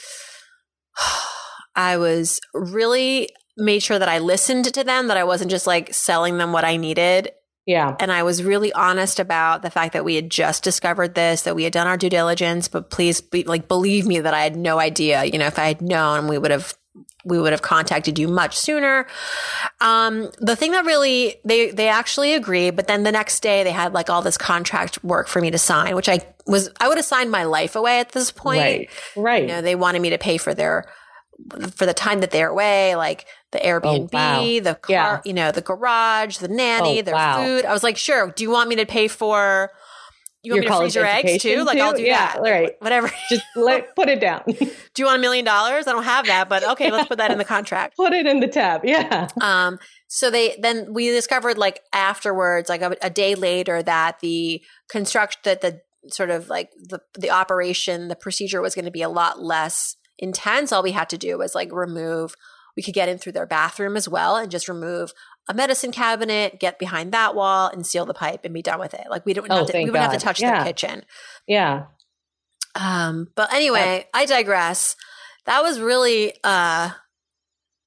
[1.80, 5.08] I was really made sure that I listened to them.
[5.08, 7.32] That I wasn't just like selling them what I needed.
[7.68, 7.98] Yeah.
[8.00, 11.54] And I was really honest about the fact that we had just discovered this, that
[11.54, 14.56] we had done our due diligence, but please be like believe me that I had
[14.56, 15.26] no idea.
[15.26, 16.74] You know, if I had known, we would have
[17.26, 19.06] we would have contacted you much sooner.
[19.82, 23.72] Um, the thing that really they they actually agreed, but then the next day they
[23.72, 26.98] had like all this contract work for me to sign, which I was I would
[26.98, 28.60] have signed my life away at this point.
[28.60, 28.90] Right.
[29.18, 29.42] Right.
[29.42, 30.86] You know, they wanted me to pay for their
[31.76, 34.60] for the time that they're away, like the Airbnb, oh, wow.
[34.62, 35.22] the car, yeah.
[35.24, 37.44] you know, the garage, the nanny, oh, their wow.
[37.44, 37.66] food.
[37.66, 38.32] I was like, sure.
[38.32, 39.72] Do you want me to pay for
[40.44, 41.64] you want your me to freeze your eggs too?
[41.64, 42.42] Like I'll do yeah, that.
[42.42, 42.74] Right.
[42.80, 43.12] Whatever.
[43.30, 44.44] Just let, put it down.
[44.48, 44.66] do
[44.98, 45.88] you want a million dollars?
[45.88, 47.98] I don't have that, but okay, let's put that in the contract.
[47.98, 48.82] Put it in the tab.
[48.84, 49.28] Yeah.
[49.42, 49.80] Um.
[50.08, 55.42] So they then we discovered like afterwards, like a, a day later, that the construction
[55.44, 59.10] that the sort of like the the operation, the procedure was going to be a
[59.10, 60.72] lot less intense.
[60.72, 62.36] All we had to do was like remove.
[62.78, 65.12] We could get in through their bathroom as well and just remove
[65.50, 68.94] a medicine cabinet, get behind that wall and seal the pipe and be done with
[68.94, 69.08] it.
[69.10, 70.60] Like we don't oh, have to, we wouldn't have to touch yeah.
[70.60, 71.04] the kitchen.
[71.48, 71.88] Yeah.
[72.76, 74.96] Um, but anyway, I digress.
[75.46, 76.92] That was really uh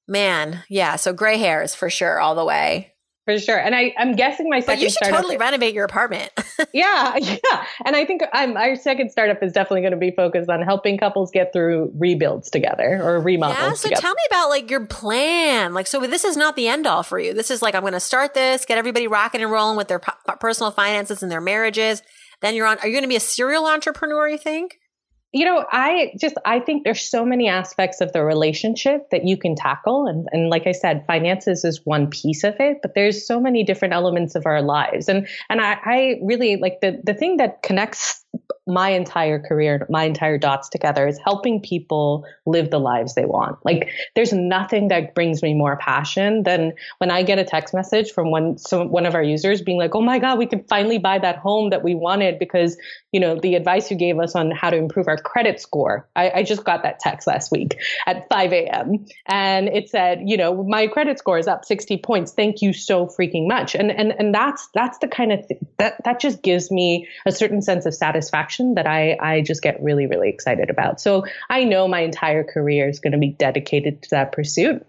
[0.09, 0.96] man, yeah.
[0.96, 2.94] So gray hairs for sure all the way
[3.26, 3.59] for sure.
[3.59, 4.76] And I, I'm guessing my second.
[4.76, 6.30] But you should totally renovate your apartment.
[6.72, 7.64] yeah, yeah.
[7.85, 10.98] And I think I'm, our second startup is definitely going to be focused on helping
[10.98, 13.59] couples get through rebuilds together or remodels.
[13.59, 13.72] Yeah.
[13.74, 14.00] So together.
[14.00, 15.74] tell me about like your plan.
[15.74, 17.35] Like, so this is not the end all for you.
[17.35, 20.00] This is like I'm going to start this, get everybody rocking and rolling with their
[20.00, 22.02] personal finances and their marriages.
[22.40, 22.78] Then you're on.
[22.78, 24.28] Are you going to be a serial entrepreneur?
[24.28, 24.79] You think?
[25.32, 29.36] You know i just i think there's so many aspects of the relationship that you
[29.36, 30.06] can tackle.
[30.06, 33.64] And, and like i said finances is one piece of it but there's so many
[33.64, 35.08] different elements of our lives.
[35.08, 38.24] And and i, I really like the the thing that connects
[38.66, 43.58] my entire career, my entire dots together is helping people live the lives they want.
[43.64, 48.12] Like there's nothing that brings me more passion than when I get a text message
[48.12, 50.98] from one some, one of our users being like, "Oh my god, we can finally
[50.98, 52.76] buy that home that we wanted because,
[53.12, 56.30] you know, the advice you gave us on how to improve our credit score." I,
[56.36, 59.06] I just got that text last week at 5 a.m.
[59.26, 62.32] and it said, you know, my credit score is up 60 points.
[62.32, 63.74] Thank you so freaking much.
[63.74, 67.32] And and and that's that's the kind of th- that that just gives me a
[67.32, 68.19] certain sense of satisfaction
[68.74, 71.00] that I, I just get really, really excited about.
[71.00, 74.87] So I know my entire career is going to be dedicated to that pursuit.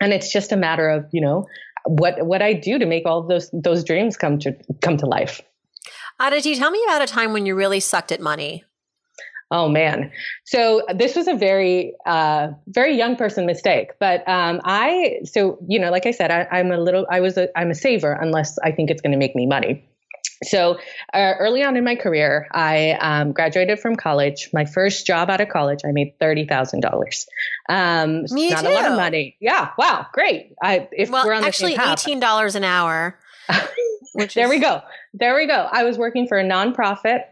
[0.00, 1.46] And it's just a matter of, you know,
[1.86, 5.40] what what I do to make all those those dreams come to come to life.
[6.18, 8.64] Aditi, tell me about a time when you really sucked at money.
[9.50, 10.12] Oh man.
[10.44, 13.92] So this was a very, uh, very young person mistake.
[13.98, 17.36] But um, I, so you know, like I said, I, am a little, I was
[17.36, 19.84] a, I'm a saver unless I think it's going to make me money.
[20.44, 20.78] So
[21.12, 24.48] uh, early on in my career, I um, graduated from college.
[24.54, 27.26] My first job out of college, I made thirty thousand dollars.
[27.68, 28.68] Um, Me not too.
[28.68, 29.36] a lot of money.
[29.40, 29.70] Yeah.
[29.76, 30.06] Wow.
[30.12, 30.54] Great.
[30.62, 33.18] I, if well, we're on the actually, same path, eighteen dollars an hour.
[34.14, 34.80] which there is- we go.
[35.12, 35.68] There we go.
[35.70, 37.24] I was working for a nonprofit.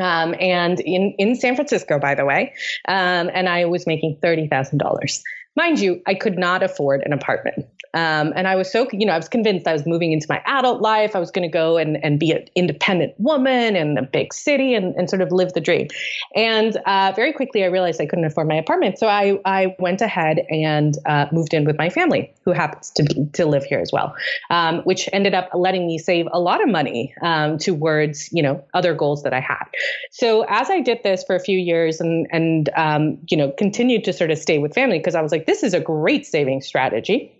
[0.00, 2.54] Um, and in, in San Francisco, by the way,
[2.86, 5.22] um, and I was making thirty thousand dollars.
[5.56, 7.66] Mind you, I could not afford an apartment.
[7.94, 10.42] Um, and I was so, you know, I was convinced I was moving into my
[10.46, 11.16] adult life.
[11.16, 14.74] I was going to go and, and be an independent woman in a big city
[14.74, 15.88] and, and sort of live the dream.
[16.34, 18.98] And uh, very quickly, I realized I couldn't afford my apartment.
[18.98, 23.26] So I, I went ahead and uh, moved in with my family, who happens to,
[23.32, 24.14] to live here as well,
[24.50, 28.62] um, which ended up letting me save a lot of money um, towards, you know,
[28.74, 29.64] other goals that I had.
[30.10, 34.04] So as I did this for a few years and, and um, you know, continued
[34.04, 36.60] to sort of stay with family because I was like, this is a great saving
[36.60, 37.34] strategy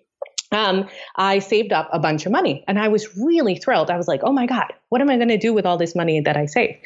[0.52, 3.90] um, I saved up a bunch of money and I was really thrilled.
[3.90, 5.94] I was like, oh my God, what am I going to do with all this
[5.94, 6.78] money that I saved?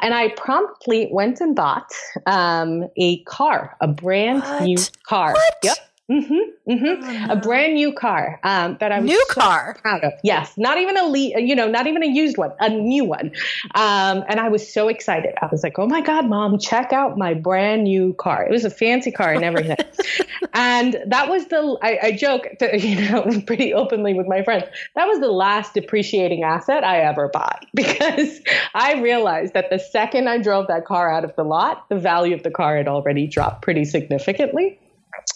[0.00, 1.90] And I promptly went and bought
[2.26, 4.62] um, a car, a brand What?
[4.62, 5.32] new car.
[5.34, 5.54] What?
[5.62, 5.76] Yep.
[6.20, 9.76] Hmm hmm Oh, A brand new car um, that I was New so car.
[9.80, 10.12] proud of.
[10.22, 13.32] Yes, not even a le- you know, not even a used one, a new one.
[13.74, 15.34] Um, and I was so excited.
[15.42, 18.64] I was like, "Oh my god, mom, check out my brand new car!" It was
[18.64, 19.76] a fancy car and everything.
[20.54, 24.64] and that was the I, I joke, to, you know, pretty openly with my friends.
[24.94, 28.40] That was the last depreciating asset I ever bought because
[28.74, 32.34] I realized that the second I drove that car out of the lot, the value
[32.34, 34.78] of the car had already dropped pretty significantly.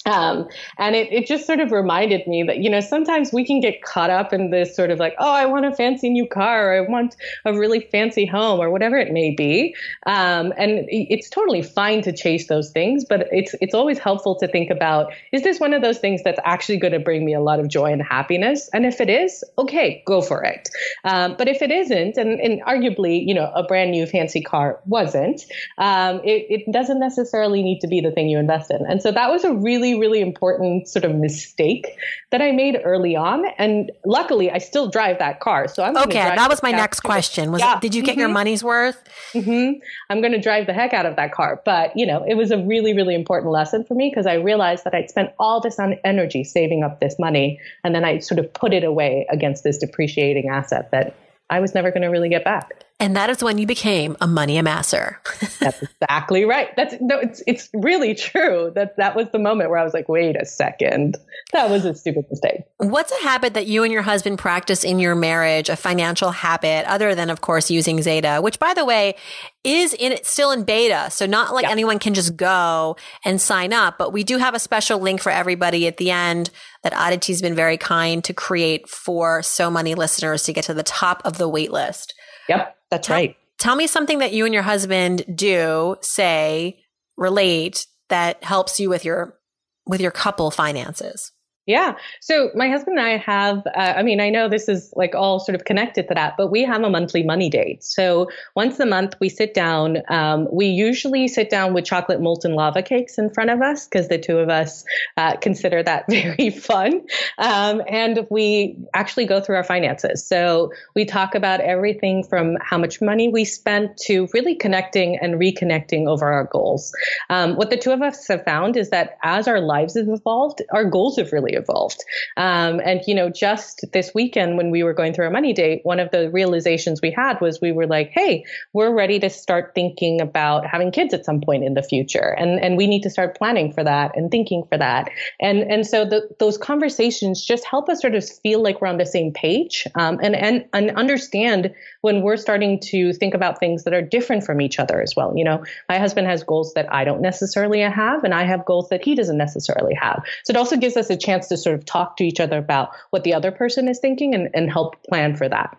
[0.07, 3.61] Um, and it, it just sort of reminded me that, you know, sometimes we can
[3.61, 6.71] get caught up in this sort of like, oh, I want a fancy new car,
[6.71, 9.75] or I want a really fancy home, or whatever it may be.
[10.07, 14.47] Um, and it's totally fine to chase those things, but it's it's always helpful to
[14.47, 17.41] think about, is this one of those things that's actually going to bring me a
[17.41, 18.71] lot of joy and happiness?
[18.73, 20.69] And if it is, okay, go for it.
[21.03, 24.81] Um, but if it isn't, and, and arguably, you know, a brand new fancy car
[24.87, 25.45] wasn't,
[25.79, 28.87] um, it, it doesn't necessarily need to be the thing you invest in.
[28.87, 31.87] And so that was a really, really important sort of mistake
[32.31, 33.45] that I made early on.
[33.59, 35.69] And luckily, I still drive that car.
[35.69, 37.09] So I'm Okay, that was my next out of it.
[37.13, 37.53] question.
[37.53, 37.79] Was Yeah.
[37.81, 38.33] did you get your Mhm.
[38.33, 39.03] money's worth?
[39.33, 39.73] hmm
[40.11, 41.61] I'm going to drive the heck out of that car.
[41.65, 44.85] But, you know, it was a really, really important lesson for me because I realized
[44.85, 47.59] that I'd spent all this on energy saving up this money.
[47.85, 51.15] And then I sort of put it away against this depreciating asset that
[51.51, 52.73] I was never going to really get back.
[52.99, 55.17] And that is when you became a money amasser.
[55.61, 56.75] That's exactly right.
[56.77, 58.73] That's no, it's it's really true.
[58.75, 61.19] That that was the moment where I was like, wait a second,
[61.53, 62.63] that was a stupid mistake.
[62.79, 66.87] What's a habit that you and your husband practice in your marriage, a financial habit,
[66.87, 69.15] other than, of course, using Zeta, which, by the way,
[69.63, 71.11] is in it still in beta.
[71.11, 71.73] So not like Yeah.
[71.73, 75.31] anyone can just go and sign up, but we do have a special link for
[75.31, 76.49] everybody at the end
[76.83, 80.83] that Aditi's been very kind to create for so many listeners to get to the
[80.83, 82.15] top of the wait list.
[82.49, 83.37] Yep, that's Tell- right.
[83.59, 86.79] Tell me something that you and your husband do, say,
[87.17, 89.39] relate that helps you with your
[89.87, 91.33] with your couple finances.
[91.67, 91.97] Yeah.
[92.21, 95.41] So my husband and I have, uh, I mean, I know this is like all
[95.41, 97.83] sort of connected to that, but we have a monthly money date.
[97.83, 99.99] So once a month we sit down.
[100.09, 104.07] Um, we usually sit down with chocolate molten lava cakes in front of us because
[104.07, 104.85] the two of us
[105.17, 107.03] uh, consider that very fun.
[107.39, 110.25] Um, and we actually go through our finances.
[110.25, 115.35] So we talk about everything from how much money we spent to really connecting and
[115.35, 116.93] reconnecting over our goals.
[117.29, 120.63] Um, what the two of us have found is that as our lives have evolved,
[120.73, 122.05] our goals have really evolved.
[122.37, 125.81] Um, and, you know, just this weekend when we were going through our money date,
[125.83, 129.73] one of the realizations we had was we were like, hey, we're ready to start
[129.75, 132.35] thinking about having kids at some point in the future.
[132.39, 135.11] And, and we need to start planning for that and thinking for that.
[135.41, 138.99] And, and so the, those conversations just help us sort of feel like we're on
[138.99, 143.85] the same page um, and, and, and understand when we're starting to think about things
[143.85, 145.33] that are different from each other as well.
[145.37, 148.89] You know, my husband has goals that I don't necessarily have, and I have goals
[148.91, 150.23] that he doesn't necessarily have.
[150.45, 152.91] So it also gives us a chance to sort of talk to each other about
[153.11, 155.77] what the other person is thinking and, and help plan for that.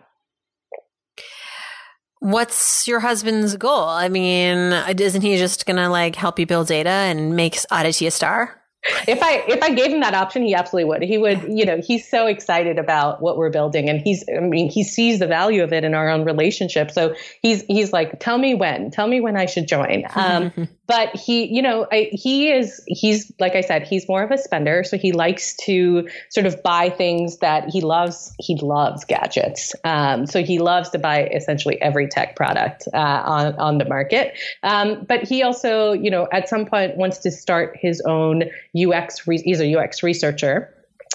[2.20, 3.84] What's your husband's goal?
[3.84, 8.06] I mean, isn't he just going to like help you build Zeta and make Aditi
[8.06, 8.58] a star?
[9.06, 11.02] if I if I gave him that option, he absolutely would.
[11.02, 14.70] He would, you know, he's so excited about what we're building, and he's, I mean,
[14.70, 16.90] he sees the value of it in our own relationship.
[16.90, 20.04] So he's he's like, tell me when, tell me when I should join.
[20.14, 24.30] Um, but he, you know, I, he is he's like I said, he's more of
[24.30, 28.34] a spender, so he likes to sort of buy things that he loves.
[28.40, 33.54] He loves gadgets, um, so he loves to buy essentially every tech product uh, on
[33.56, 34.36] on the market.
[34.62, 39.26] Um, but he also, you know, at some point wants to start his own UX,
[39.28, 40.74] re- he's a UX researcher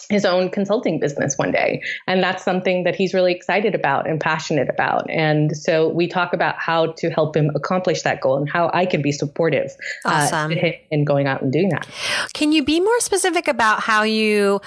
[0.10, 1.82] his own consulting business one day.
[2.08, 5.10] And that's something that he's really excited about and passionate about.
[5.10, 8.86] And so we talk about how to help him accomplish that goal and how I
[8.86, 9.72] can be supportive
[10.06, 10.52] awesome.
[10.52, 11.88] uh, in going out and doing that.
[12.34, 14.62] Can you be more specific about how you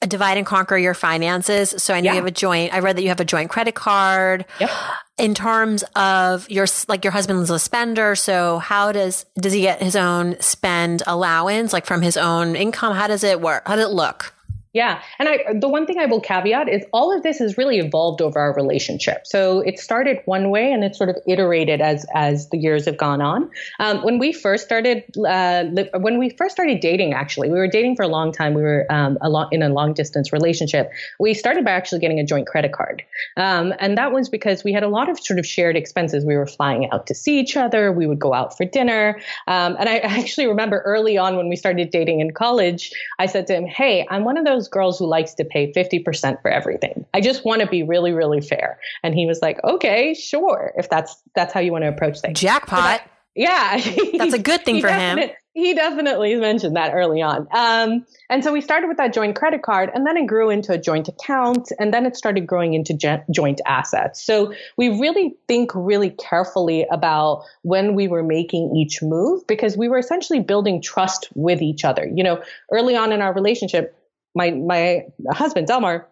[0.00, 1.74] divide and conquer your finances?
[1.78, 2.12] So I know yeah.
[2.12, 4.44] you have a joint, I read that you have a joint credit card.
[4.60, 4.70] Yep
[5.16, 9.80] in terms of your like your husband's a spender so how does does he get
[9.80, 13.86] his own spend allowance like from his own income how does it work how does
[13.86, 14.33] it look
[14.74, 15.00] yeah.
[15.20, 18.20] And I, the one thing I will caveat is all of this has really evolved
[18.20, 19.24] over our relationship.
[19.24, 22.98] So it started one way and it sort of iterated as, as the years have
[22.98, 23.48] gone on.
[23.78, 25.66] Um, when we first started, uh,
[26.00, 28.52] when we first started dating, actually, we were dating for a long time.
[28.52, 30.90] We were um, a long, in a long distance relationship.
[31.20, 33.04] We started by actually getting a joint credit card.
[33.36, 36.24] Um, and that was because we had a lot of sort of shared expenses.
[36.24, 37.92] We were flying out to see each other.
[37.92, 39.20] We would go out for dinner.
[39.46, 43.46] Um, and I actually remember early on when we started dating in college, I said
[43.46, 46.50] to him, Hey, I'm one of those those girls who likes to pay 50% for
[46.50, 47.04] everything.
[47.12, 48.78] I just want to be really, really fair.
[49.02, 50.72] And he was like, okay, sure.
[50.76, 52.40] If that's, that's how you want to approach things.
[52.40, 53.02] Jackpot.
[53.34, 53.78] yeah.
[54.18, 55.18] That's a good thing for him
[55.54, 57.46] he definitely mentioned that early on.
[57.52, 60.72] Um, and so we started with that joint credit card, and then it grew into
[60.72, 62.92] a joint account, and then it started growing into
[63.30, 64.20] joint assets.
[64.20, 69.88] So we really think really carefully about when we were making each move because we
[69.88, 72.10] were essentially building trust with each other.
[72.12, 72.42] You know,
[72.72, 73.96] early on in our relationship,
[74.34, 76.08] my my husband Delmar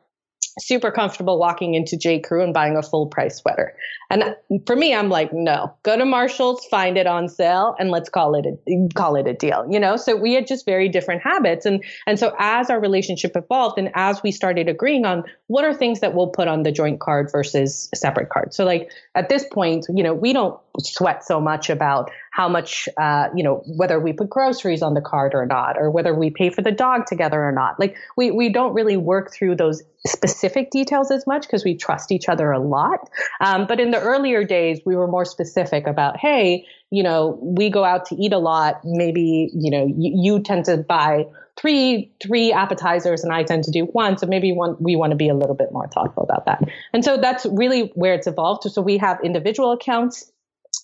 [0.59, 2.20] super comfortable walking into J.
[2.20, 3.75] Crew and buying a full price sweater.
[4.11, 8.11] And for me, I'm like, no, go to Marshalls, find it on sale, and let's
[8.11, 9.66] call it a call it a deal.
[9.70, 13.33] You know, so we had just very different habits, and and so as our relationship
[13.35, 16.73] evolved, and as we started agreeing on what are things that we'll put on the
[16.73, 18.53] joint card versus separate card.
[18.53, 22.89] So like at this point, you know, we don't sweat so much about how much,
[22.99, 26.31] uh, you know, whether we put groceries on the card or not, or whether we
[26.31, 27.79] pay for the dog together or not.
[27.79, 32.11] Like we we don't really work through those specific details as much because we trust
[32.11, 33.11] each other a lot.
[33.41, 37.70] Um, but in the earlier days, we were more specific about, hey, you know, we
[37.70, 38.81] go out to eat a lot.
[38.85, 41.27] Maybe you know, you, tend to buy
[41.61, 44.16] three three appetizers and I tend to do one.
[44.16, 46.62] So maybe one, we want to be a little bit more thoughtful about that.
[46.95, 48.70] And so that's really where it's evolved.
[48.70, 50.32] So we have individual accounts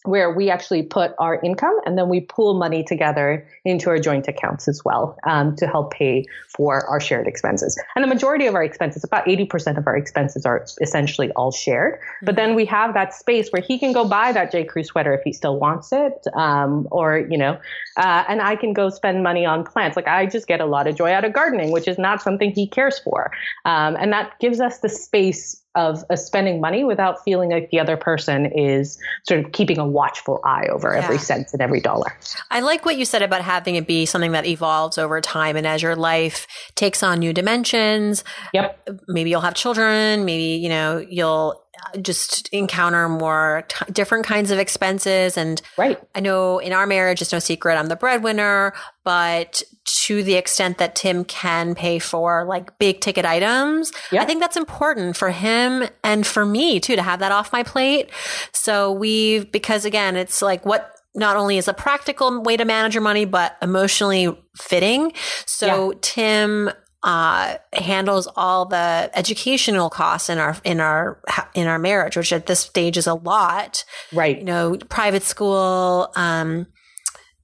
[0.05, 4.29] where we actually put our income and then we pool money together into our joint
[4.29, 7.79] accounts as well um, to help pay for our shared expenses.
[7.95, 11.95] And the majority of our expenses, about 80% of our expenses are essentially all shared.
[11.95, 12.27] Mm-hmm.
[12.27, 14.65] But then we have that space where he can go buy that J.
[14.65, 17.59] Crew sweater if he still wants it, um, or, you know,
[17.97, 19.97] uh, and I can go spend money on plants.
[19.97, 22.53] Like I just get a lot of joy out of gardening, which is not something
[22.53, 23.31] he cares for.
[23.65, 27.79] Um, and that gives us the space of, uh, spending money without feeling like the
[27.79, 31.05] other person is sort of keeping a watchful eye over yeah.
[31.05, 32.13] every cent and every dollar.
[32.51, 35.67] I like what you said about having it be something that evolves over time and
[35.67, 38.25] as your life takes on new dimensions.
[38.55, 38.89] Yep.
[39.09, 41.63] Maybe you'll have children, maybe, you know, you'll
[42.01, 45.37] just encounter more t- different kinds of expenses.
[45.37, 45.99] And right.
[46.15, 48.75] I know in our marriage, it's no secret, I'm the breadwinner,
[49.05, 49.63] but
[50.07, 54.57] to the extent that Tim can pay for like big ticket items, I think that's
[54.57, 58.11] important for him and for me too, to have that off my plate.
[58.53, 62.95] So we've, because again, it's like what not only is a practical way to manage
[62.95, 65.13] your money, but emotionally fitting.
[65.47, 65.99] So yeah.
[66.03, 66.71] Tim
[67.09, 71.19] uh, handles all the educational costs in our in our
[71.55, 73.83] in our marriage, which at this stage is a lot.
[74.13, 74.37] Right.
[74.37, 76.67] You know, private school, um,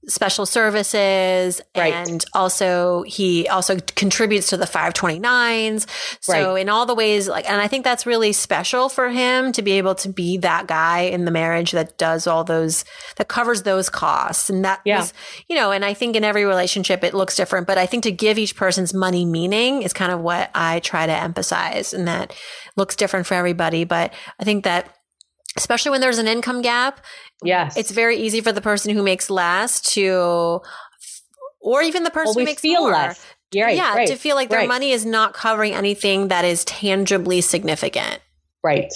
[0.07, 1.93] special services Right.
[1.93, 5.87] and also he also contributes to the 529s
[6.21, 6.61] so Right.
[6.61, 9.73] in all the ways like and i think that's really special for him to be
[9.73, 12.85] able to be that guy in the marriage that does all those
[13.17, 14.99] that covers those costs and that Yeah.
[14.99, 15.13] was
[15.49, 18.11] you know and i think in every relationship it looks different but i think to
[18.11, 22.33] give each person's money meaning is kind of what i try to emphasize and that
[22.75, 24.91] looks different for everybody but i think that
[25.57, 26.99] especially when there's an income gap
[27.43, 27.77] Yes.
[27.77, 30.61] it's very easy for the person who makes less to,
[31.61, 32.91] or even the person who makes feel more.
[32.91, 33.25] less.
[33.51, 34.67] Yeah, right, yeah, right, to feel like their right.
[34.67, 38.19] money is not covering anything that is tangibly significant.
[38.63, 38.91] Right.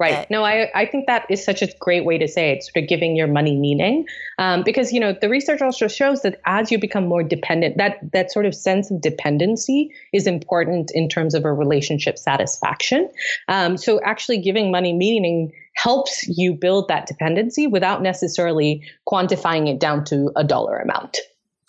[0.00, 0.30] Right.
[0.30, 2.88] No, I, I think that is such a great way to say it, sort of
[2.88, 4.06] giving your money meaning.
[4.38, 7.98] Um, because, you know, the research also shows that as you become more dependent, that,
[8.14, 13.10] that sort of sense of dependency is important in terms of a relationship satisfaction.
[13.48, 19.80] Um, so actually giving money meaning helps you build that dependency without necessarily quantifying it
[19.80, 21.18] down to a dollar amount.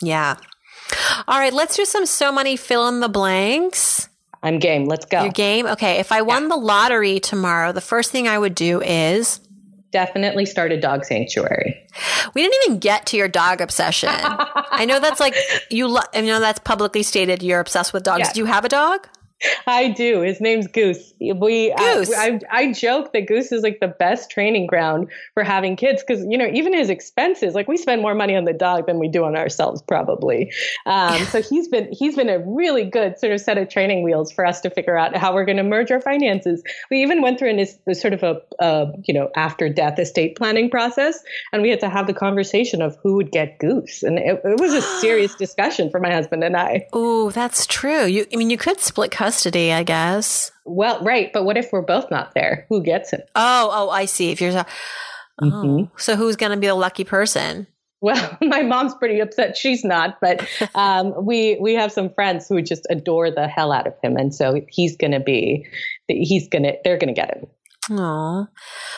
[0.02, 0.36] Yeah.
[1.28, 4.10] All right, let's do some so money fill in the blanks.
[4.44, 4.86] I'm game.
[4.86, 5.24] Let's go.
[5.24, 5.68] Your game.
[5.68, 9.40] Okay, if I won the lottery tomorrow, the first thing I would do is
[9.92, 11.86] Definitely start a dog sanctuary.
[12.34, 14.10] we didn't even get to your dog obsession.
[14.14, 15.36] I know that's like
[15.70, 15.88] you.
[15.88, 17.44] Lo- I know that's publicly stated.
[17.44, 18.22] You're obsessed with dogs.
[18.28, 18.34] Yeah.
[18.34, 19.08] Do you have a dog?
[19.68, 20.22] I do.
[20.22, 21.14] His name's Goose.
[21.20, 22.14] We, uh, Goose.
[22.16, 26.26] I, I joke that Goose is like the best training ground for having kids because
[26.28, 29.08] you know even his expenses, like we spend more money on the dog than we
[29.08, 30.52] do on ourselves probably.
[30.86, 34.32] Um, so he's been he's been a really good sort of set of training wheels
[34.32, 36.64] for us to figure out how we're going to merge our finances.
[36.90, 40.70] We even went through this sort of a uh, you know after death estate planning
[40.70, 41.20] process,
[41.54, 44.60] and we had to have the conversation of who would get Goose, and it, it
[44.60, 46.88] was a serious discussion for my husband and I.
[46.94, 48.06] Oh, that's true.
[48.06, 50.52] You, I mean, you could split custody, I guess.
[50.66, 52.66] Well, right, but what if we're both not there?
[52.70, 53.30] Who gets it?
[53.36, 54.32] Oh, oh, I see.
[54.32, 54.66] If you're, so-
[55.42, 55.92] oh, Mhm.
[55.98, 57.66] so who's going to be the lucky person?
[58.02, 62.62] Well, my mom's pretty upset she's not, but um, we we have some friends who
[62.62, 65.66] just adore the hell out of him, and so he's gonna be,
[66.08, 67.46] he's gonna, they're gonna get him.
[67.92, 68.48] Oh,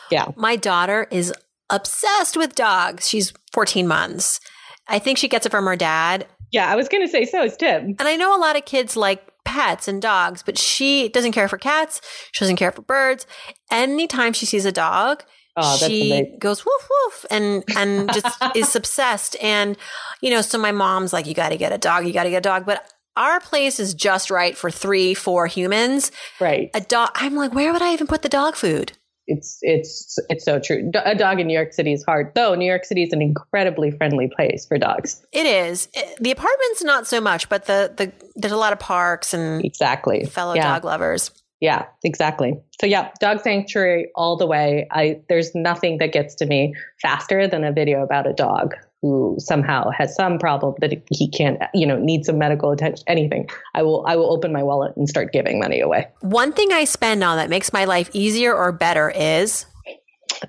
[0.09, 0.25] Yeah.
[0.35, 1.31] My daughter is
[1.69, 3.07] obsessed with dogs.
[3.07, 4.39] She's 14 months.
[4.87, 6.25] I think she gets it from her dad.
[6.51, 7.95] Yeah, I was gonna say so is Tim.
[7.99, 11.47] And I know a lot of kids like pets and dogs, but she doesn't care
[11.47, 12.01] for cats.
[12.31, 13.25] She doesn't care for birds.
[13.71, 15.23] Anytime she sees a dog,
[15.55, 16.39] Oh, she amazing.
[16.39, 19.35] goes woof woof and and just is obsessed.
[19.41, 19.77] And
[20.21, 22.07] you know, so my mom's like, "You got to get a dog.
[22.07, 22.83] You got to get a dog." But
[23.15, 26.11] our place is just right for three, four humans.
[26.39, 26.71] Right.
[26.73, 27.09] A dog.
[27.13, 28.93] I'm like, where would I even put the dog food?
[29.27, 30.91] It's it's it's so true.
[31.05, 32.55] A dog in New York City is hard, though.
[32.55, 35.25] New York City is an incredibly friendly place for dogs.
[35.31, 38.79] It is It- the apartment's not so much, but the the there's a lot of
[38.79, 40.25] parks and Exactly.
[40.25, 40.73] fellow yeah.
[40.73, 41.31] dog lovers.
[41.61, 42.59] Yeah, exactly.
[42.81, 44.85] So yeah, dog sanctuary all the way.
[44.91, 49.35] I there's nothing that gets to me faster than a video about a dog who
[49.37, 53.49] somehow has some problem that he can't, you know, needs some medical attention, anything.
[53.75, 56.07] I will I will open my wallet and start giving money away.
[56.21, 59.65] One thing I spend on that makes my life easier or better is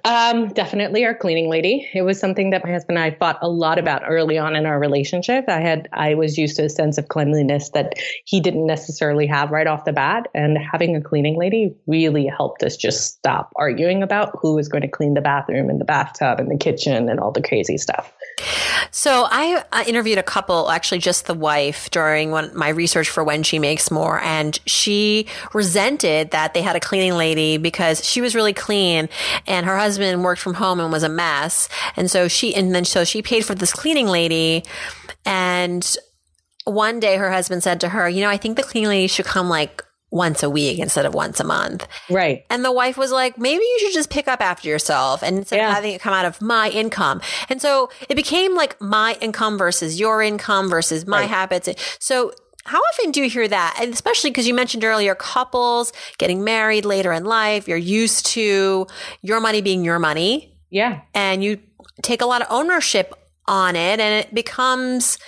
[0.05, 1.89] Um, definitely our cleaning lady.
[1.95, 4.67] It was something that my husband and I fought a lot about early on in
[4.67, 5.45] our relationship.
[5.49, 9.51] I had I was used to a sense of cleanliness that he didn't necessarily have
[9.51, 14.03] right off the bat, and having a cleaning lady really helped us just stop arguing
[14.03, 17.21] about who was going to clean the bathroom and the bathtub and the kitchen and
[17.21, 18.13] all the crazy stuff.
[18.91, 23.43] So I interviewed a couple, actually just the wife, during one, my research for when
[23.43, 28.35] she makes more, and she resented that they had a cleaning lady because she was
[28.35, 29.09] really clean,
[29.47, 32.85] and her husband worked from home and was a mess, and so she and then
[32.85, 34.65] so she paid for this cleaning lady,
[35.27, 35.97] and
[36.65, 39.27] one day her husband said to her, "You know, I think the cleaning lady should
[39.27, 41.89] come like." Once a week instead of once a month.
[42.09, 42.45] Right.
[42.49, 45.57] And the wife was like, maybe you should just pick up after yourself and instead
[45.57, 45.71] Yeah.
[45.71, 47.21] of having it come out of my income.
[47.49, 51.29] And so it became like my income versus your income versus my Right.
[51.31, 51.69] habits.
[51.99, 52.31] So
[52.67, 53.79] how often do you hear that?
[53.81, 58.87] And especially because you mentioned earlier couples getting married later in life, you're used to
[59.23, 61.01] your money being your money Yeah.
[61.15, 61.59] and you
[62.03, 63.15] take a lot of ownership
[63.47, 65.19] on it and it becomes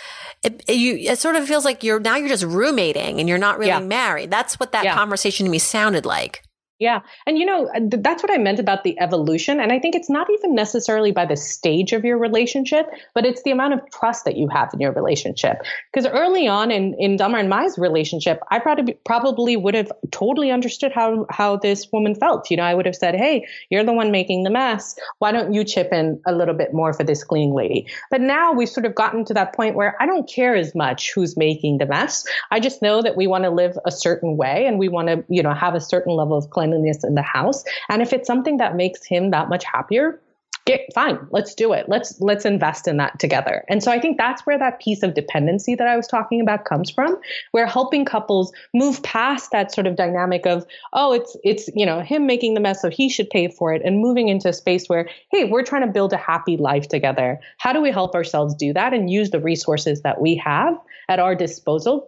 [0.43, 3.39] it, it- you it sort of feels like you're now you're just roommating and you're
[3.39, 3.81] not really Yeah.
[3.81, 4.31] married.
[4.31, 4.95] That's what that Yeah.
[4.95, 6.43] conversation to me sounded like.
[6.79, 7.01] Yeah.
[7.27, 9.61] And you know, uh, that's what I meant about the evolution.
[9.61, 13.43] And I think it's not even necessarily by the stage of your relationship, but it's
[13.45, 15.63] the amount of trust that you have in your relationship.
[15.91, 20.51] Because early on in, in Dummer and Mai's relationship, I probably, probably would have totally
[20.51, 22.51] understood how, how this woman felt.
[22.51, 24.97] You know, I would have said, Hey, you're the one making the mess.
[25.19, 27.87] Why don't you chip in a little bit more for this cleaning lady?
[28.11, 31.15] But now we've sort of gotten to that point where I don't care as much
[31.15, 32.27] who's making the mess.
[32.51, 35.25] I just know that we want to live a certain way and we want to,
[35.31, 37.65] you know, have a certain level of cleanliness in the house.
[37.89, 40.21] And if it's something that makes him that much happier,
[40.67, 44.19] get fine let's do it let's let's invest in that together and so i think
[44.19, 47.17] that's where that piece of dependency that i was talking about comes from
[47.53, 52.01] where helping couples move past that sort of dynamic of oh it's it's you know
[52.01, 54.89] him making the mess so he should pay for it and moving into a space
[54.89, 58.53] where hey we're trying to build a happy life together how do we help ourselves
[58.53, 60.77] do that and use the resources that we have
[61.09, 62.05] at our disposal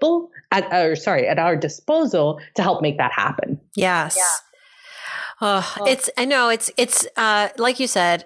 [0.51, 4.48] at, or sorry at our disposal to help make that happen yes yeah.
[5.41, 8.25] Oh, it's I know it's it's uh like you said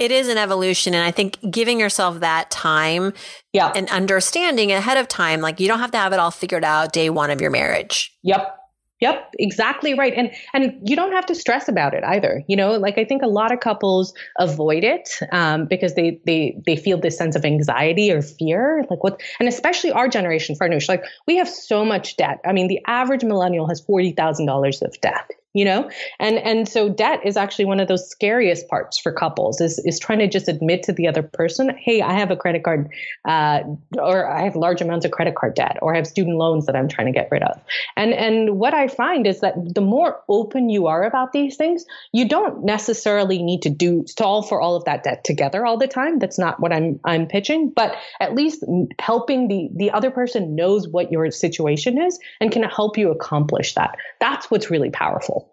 [0.00, 0.94] it is an evolution.
[0.94, 3.12] And I think giving yourself that time
[3.52, 3.70] yeah.
[3.76, 6.92] and understanding ahead of time, like you don't have to have it all figured out
[6.92, 8.16] day one of your marriage.
[8.22, 8.56] Yep.
[9.00, 10.12] Yep, exactly right.
[10.14, 12.42] And and you don't have to stress about it either.
[12.48, 16.60] You know, like I think a lot of couples avoid it um, because they they
[16.66, 18.84] they feel this sense of anxiety or fear.
[18.90, 22.40] Like what and especially our generation, Farnoosh, like we have so much debt.
[22.44, 25.90] I mean, the average millennial has forty thousand dollars of debt you know?
[26.18, 29.98] And and so debt is actually one of those scariest parts for couples is is
[29.98, 32.90] trying to just admit to the other person hey i have a credit card
[33.26, 33.60] uh,
[33.98, 36.76] or i have large amounts of credit card debt or i have student loans that
[36.76, 37.60] i'm trying to get rid of.
[37.96, 41.84] And and what i find is that the more open you are about these things
[42.12, 45.88] you don't necessarily need to do solve for all of that debt together all the
[45.88, 46.18] time.
[46.18, 48.64] That's not what i'm i'm pitching but at least
[48.98, 53.74] helping the the other person knows what your situation is and can help you accomplish
[53.74, 53.96] that.
[54.20, 55.49] That's what's really powerful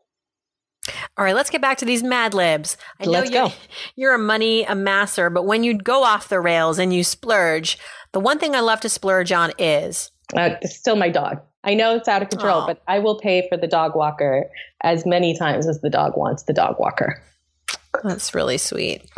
[1.17, 2.77] all right, let's get back to these Mad Libs.
[2.99, 3.53] I know let's you're, go.
[3.95, 7.79] you're a money amasser, but when you go off the rails and you splurge,
[8.11, 11.41] the one thing I love to splurge on is uh, still my dog.
[11.63, 14.45] I know it's out of control, but I will pay for the dog walker
[14.81, 17.21] as many times as the dog wants the dog walker.
[18.03, 19.09] That's really sweet.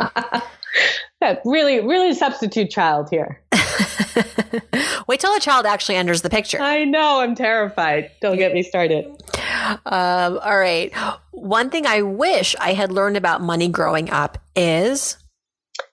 [1.20, 3.40] yeah, really, really substitute child here.
[5.06, 6.60] Wait till a child actually enters the picture.
[6.60, 7.20] I know.
[7.20, 8.10] I'm terrified.
[8.20, 9.06] Don't get me started.
[9.86, 10.92] Um, all right.
[11.32, 15.16] One thing I wish I had learned about money growing up is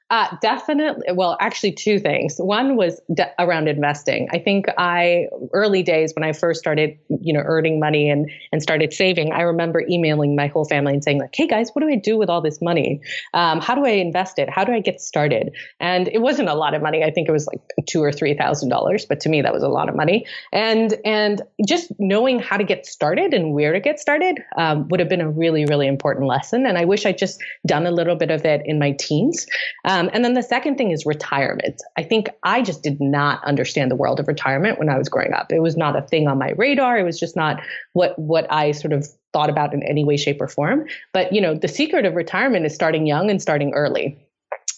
[0.10, 1.05] uh, definitely.
[1.14, 2.38] Well, actually, two things.
[2.38, 4.30] One was de- around investing.
[4.32, 8.62] I think I early days when I first started, you know, earning money and and
[8.62, 9.34] started saving.
[9.34, 12.18] I remember emailing my whole family and saying like, "Hey guys, what do I do
[12.18, 13.01] with all this money?
[13.34, 14.49] Um, how do I invest it?
[14.49, 15.51] How do I get started?"
[15.82, 17.03] And it wasn't a lot of money.
[17.03, 19.64] I think it was like two or three thousand dollars, but to me that was
[19.64, 20.26] a lot of money.
[20.53, 25.01] And and just knowing how to get started and where to get started um, would
[25.01, 26.66] have been a really really important lesson.
[26.66, 29.45] And I wish I'd just done a little bit of it in my teens.
[29.84, 31.82] Um, um, and then the second thing is retirement.
[31.98, 35.34] I think I just did not understand the world of retirement when I was growing
[35.34, 35.52] up.
[35.52, 37.00] It was not a thing on my radar.
[37.00, 37.62] It was just not
[37.93, 40.86] what what I sort of thought about in any way, shape, or form.
[41.14, 44.24] But you know, the secret of retirement is starting young and starting early.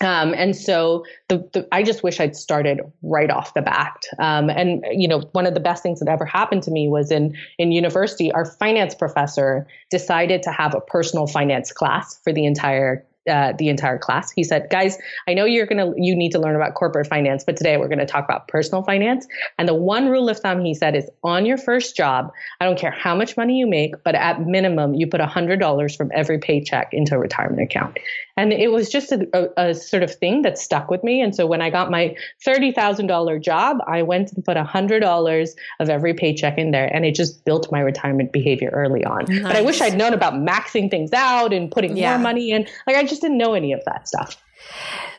[0.02, 4.02] Um, and so the, the, I just wish I'd started right off the bat.
[4.18, 7.12] Um, and you know, one of the best things that ever happened to me was
[7.12, 8.32] in in university.
[8.32, 13.70] Our finance professor decided to have a personal finance class for the entire uh, the
[13.70, 14.32] entire class.
[14.32, 14.98] He said, "Guys,
[15.28, 18.06] I know you're gonna you need to learn about corporate finance, but today we're to
[18.06, 21.58] talk about personal finance." And the one rule of thumb he said is, on your
[21.58, 25.20] first job, I don't care how much money you make, but at minimum, you put
[25.22, 27.98] hundred dollars from every paycheck into a retirement account.
[28.40, 31.22] And it was just a, a, a, sort of thing that stuck with me.
[31.22, 35.02] And so when I got my thirty thousand dollar job, I went and put hundred
[35.02, 39.26] dollars of every paycheck in there, and it just built my retirement behavior early on.
[39.26, 39.44] Nice.
[39.44, 42.16] But I wish I'd known about maxing things out and putting yeah.
[42.16, 42.68] more money in.
[42.88, 44.42] Like I just just didn't know any of that stuff.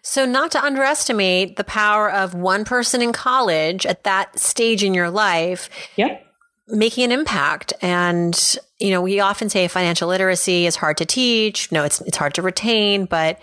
[0.02, 4.94] So, not to underestimate the power of one person in college at that stage in
[4.94, 5.68] your life.
[5.96, 6.26] Yep.
[6.70, 7.72] Making an impact.
[7.82, 11.70] And, you know, we often say financial literacy is hard to teach.
[11.72, 13.40] No, it's, it's hard to retain, but,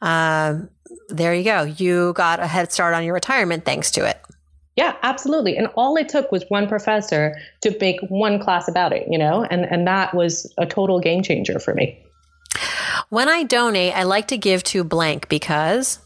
[0.00, 0.70] um,
[1.08, 1.62] there you go.
[1.62, 4.20] You got a head start on your retirement thanks to it.
[4.76, 5.56] Yeah, absolutely.
[5.58, 9.44] And all it took was one professor to make one class about it, you know,
[9.44, 12.02] and, and that was a total game changer for me.
[13.10, 15.98] When I donate, I like to give to blank because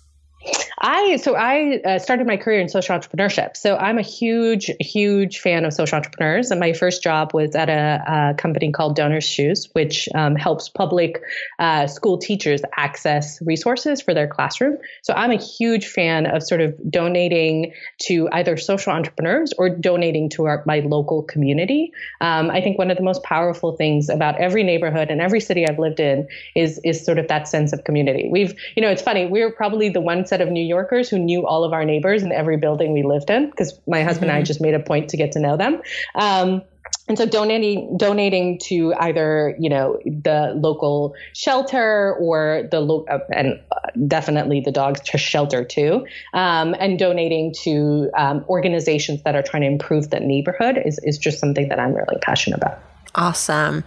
[0.88, 3.56] I so I uh, started my career in social entrepreneurship.
[3.56, 6.52] So I'm a huge, huge fan of social entrepreneurs.
[6.52, 11.20] And my first job was at a, a company called DonorsChoose, which um, helps public
[11.58, 14.78] uh, school teachers access resources for their classroom.
[15.02, 17.72] So I'm a huge fan of sort of donating
[18.02, 21.90] to either social entrepreneurs or donating to our, my local community.
[22.20, 25.66] Um, I think one of the most powerful things about every neighborhood and every city
[25.66, 28.28] I've lived in is is sort of that sense of community.
[28.30, 29.26] We've, you know, it's funny.
[29.26, 32.32] We're probably the one set of New Yorkers who knew all of our neighbors in
[32.32, 34.30] every building we lived in because my husband mm-hmm.
[34.30, 34.46] and I mm-hmm.
[34.46, 35.82] just made a point to get to know them.
[36.14, 36.62] Um,
[37.08, 43.18] and so donating donating to either you know the local shelter or the lo- uh,
[43.32, 49.42] and uh, definitely the dog shelter too um, and donating to um, organizations that are
[49.42, 52.78] trying to improve the neighborhood is, is just something that i'm really passionate about
[53.16, 53.82] Awesome.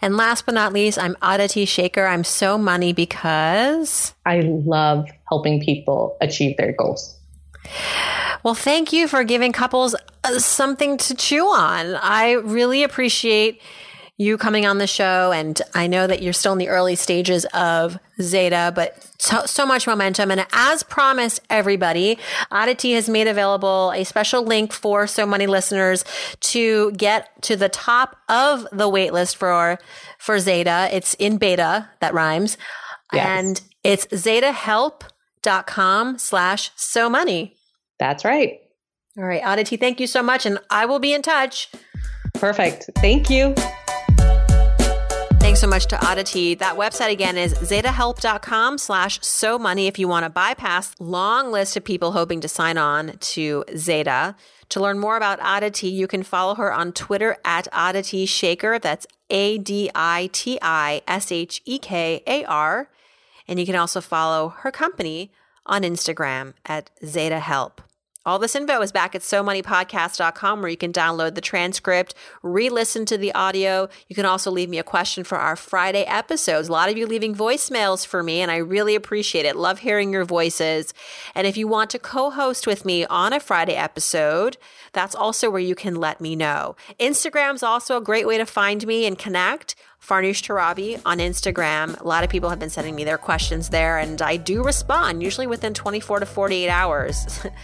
[0.00, 2.08] And last but not least, I'm Aditi Shekar.
[2.08, 7.18] I'm so money because I love helping people achieve their goals.
[8.44, 11.96] Well, thank you for giving couples uh, something to chew on.
[11.96, 13.60] I really appreciate
[14.18, 15.32] you coming on the show.
[15.32, 19.64] And I know that you're still in the early stages of Zeta, but so, so
[19.64, 20.32] much momentum.
[20.32, 22.18] And as promised, everybody,
[22.50, 26.04] Aditi has made available a special link for So many listeners
[26.40, 29.78] to get to the top of the waitlist for,
[30.18, 30.88] for Zeta.
[30.92, 32.58] It's in beta, that rhymes.
[33.12, 33.26] Yes.
[33.26, 37.54] And it's zetahelp.com slash so money.
[38.00, 38.58] That's right.
[39.16, 40.44] All right, Aditi, thank you so much.
[40.44, 41.70] And I will be in touch.
[42.34, 42.90] Perfect.
[42.96, 43.54] Thank you.
[45.58, 46.54] So much to Aditi.
[46.54, 51.76] That website again is zetahelp.com slash so money if you want to bypass long list
[51.76, 54.36] of people hoping to sign on to Zeta.
[54.68, 58.80] To learn more about Aditi, you can follow her on Twitter at Aditi Shekar.
[58.80, 62.88] That's A D I T I S H E K A R.
[63.48, 65.32] And you can also follow her company
[65.66, 67.82] on Instagram at Zeta Help.
[68.26, 73.06] All this info is back at SoMoneyPodcast.com where you can download the transcript, re listen
[73.06, 73.88] to the audio.
[74.08, 76.68] You can also leave me a question for our Friday episodes.
[76.68, 79.56] A lot of you leaving voicemails for me, and I really appreciate it.
[79.56, 80.92] Love hearing your voices.
[81.34, 84.58] And if you want to co host with me on a Friday episode,
[84.92, 86.76] that's also where you can let me know.
[86.98, 89.74] Instagram's also a great way to find me and connect.
[90.00, 92.00] Farnoosh Torabi on Instagram.
[92.00, 95.22] A lot of people have been sending me their questions there, and I do respond,
[95.22, 97.46] usually within 24 to 48 hours.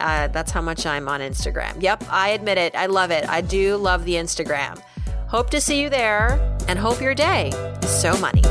[0.00, 1.80] Uh, that's how much I'm on Instagram.
[1.80, 2.74] Yep, I admit it.
[2.74, 3.26] I love it.
[3.28, 4.82] I do love the Instagram.
[5.28, 6.32] Hope to see you there
[6.66, 8.42] and hope your day is so money.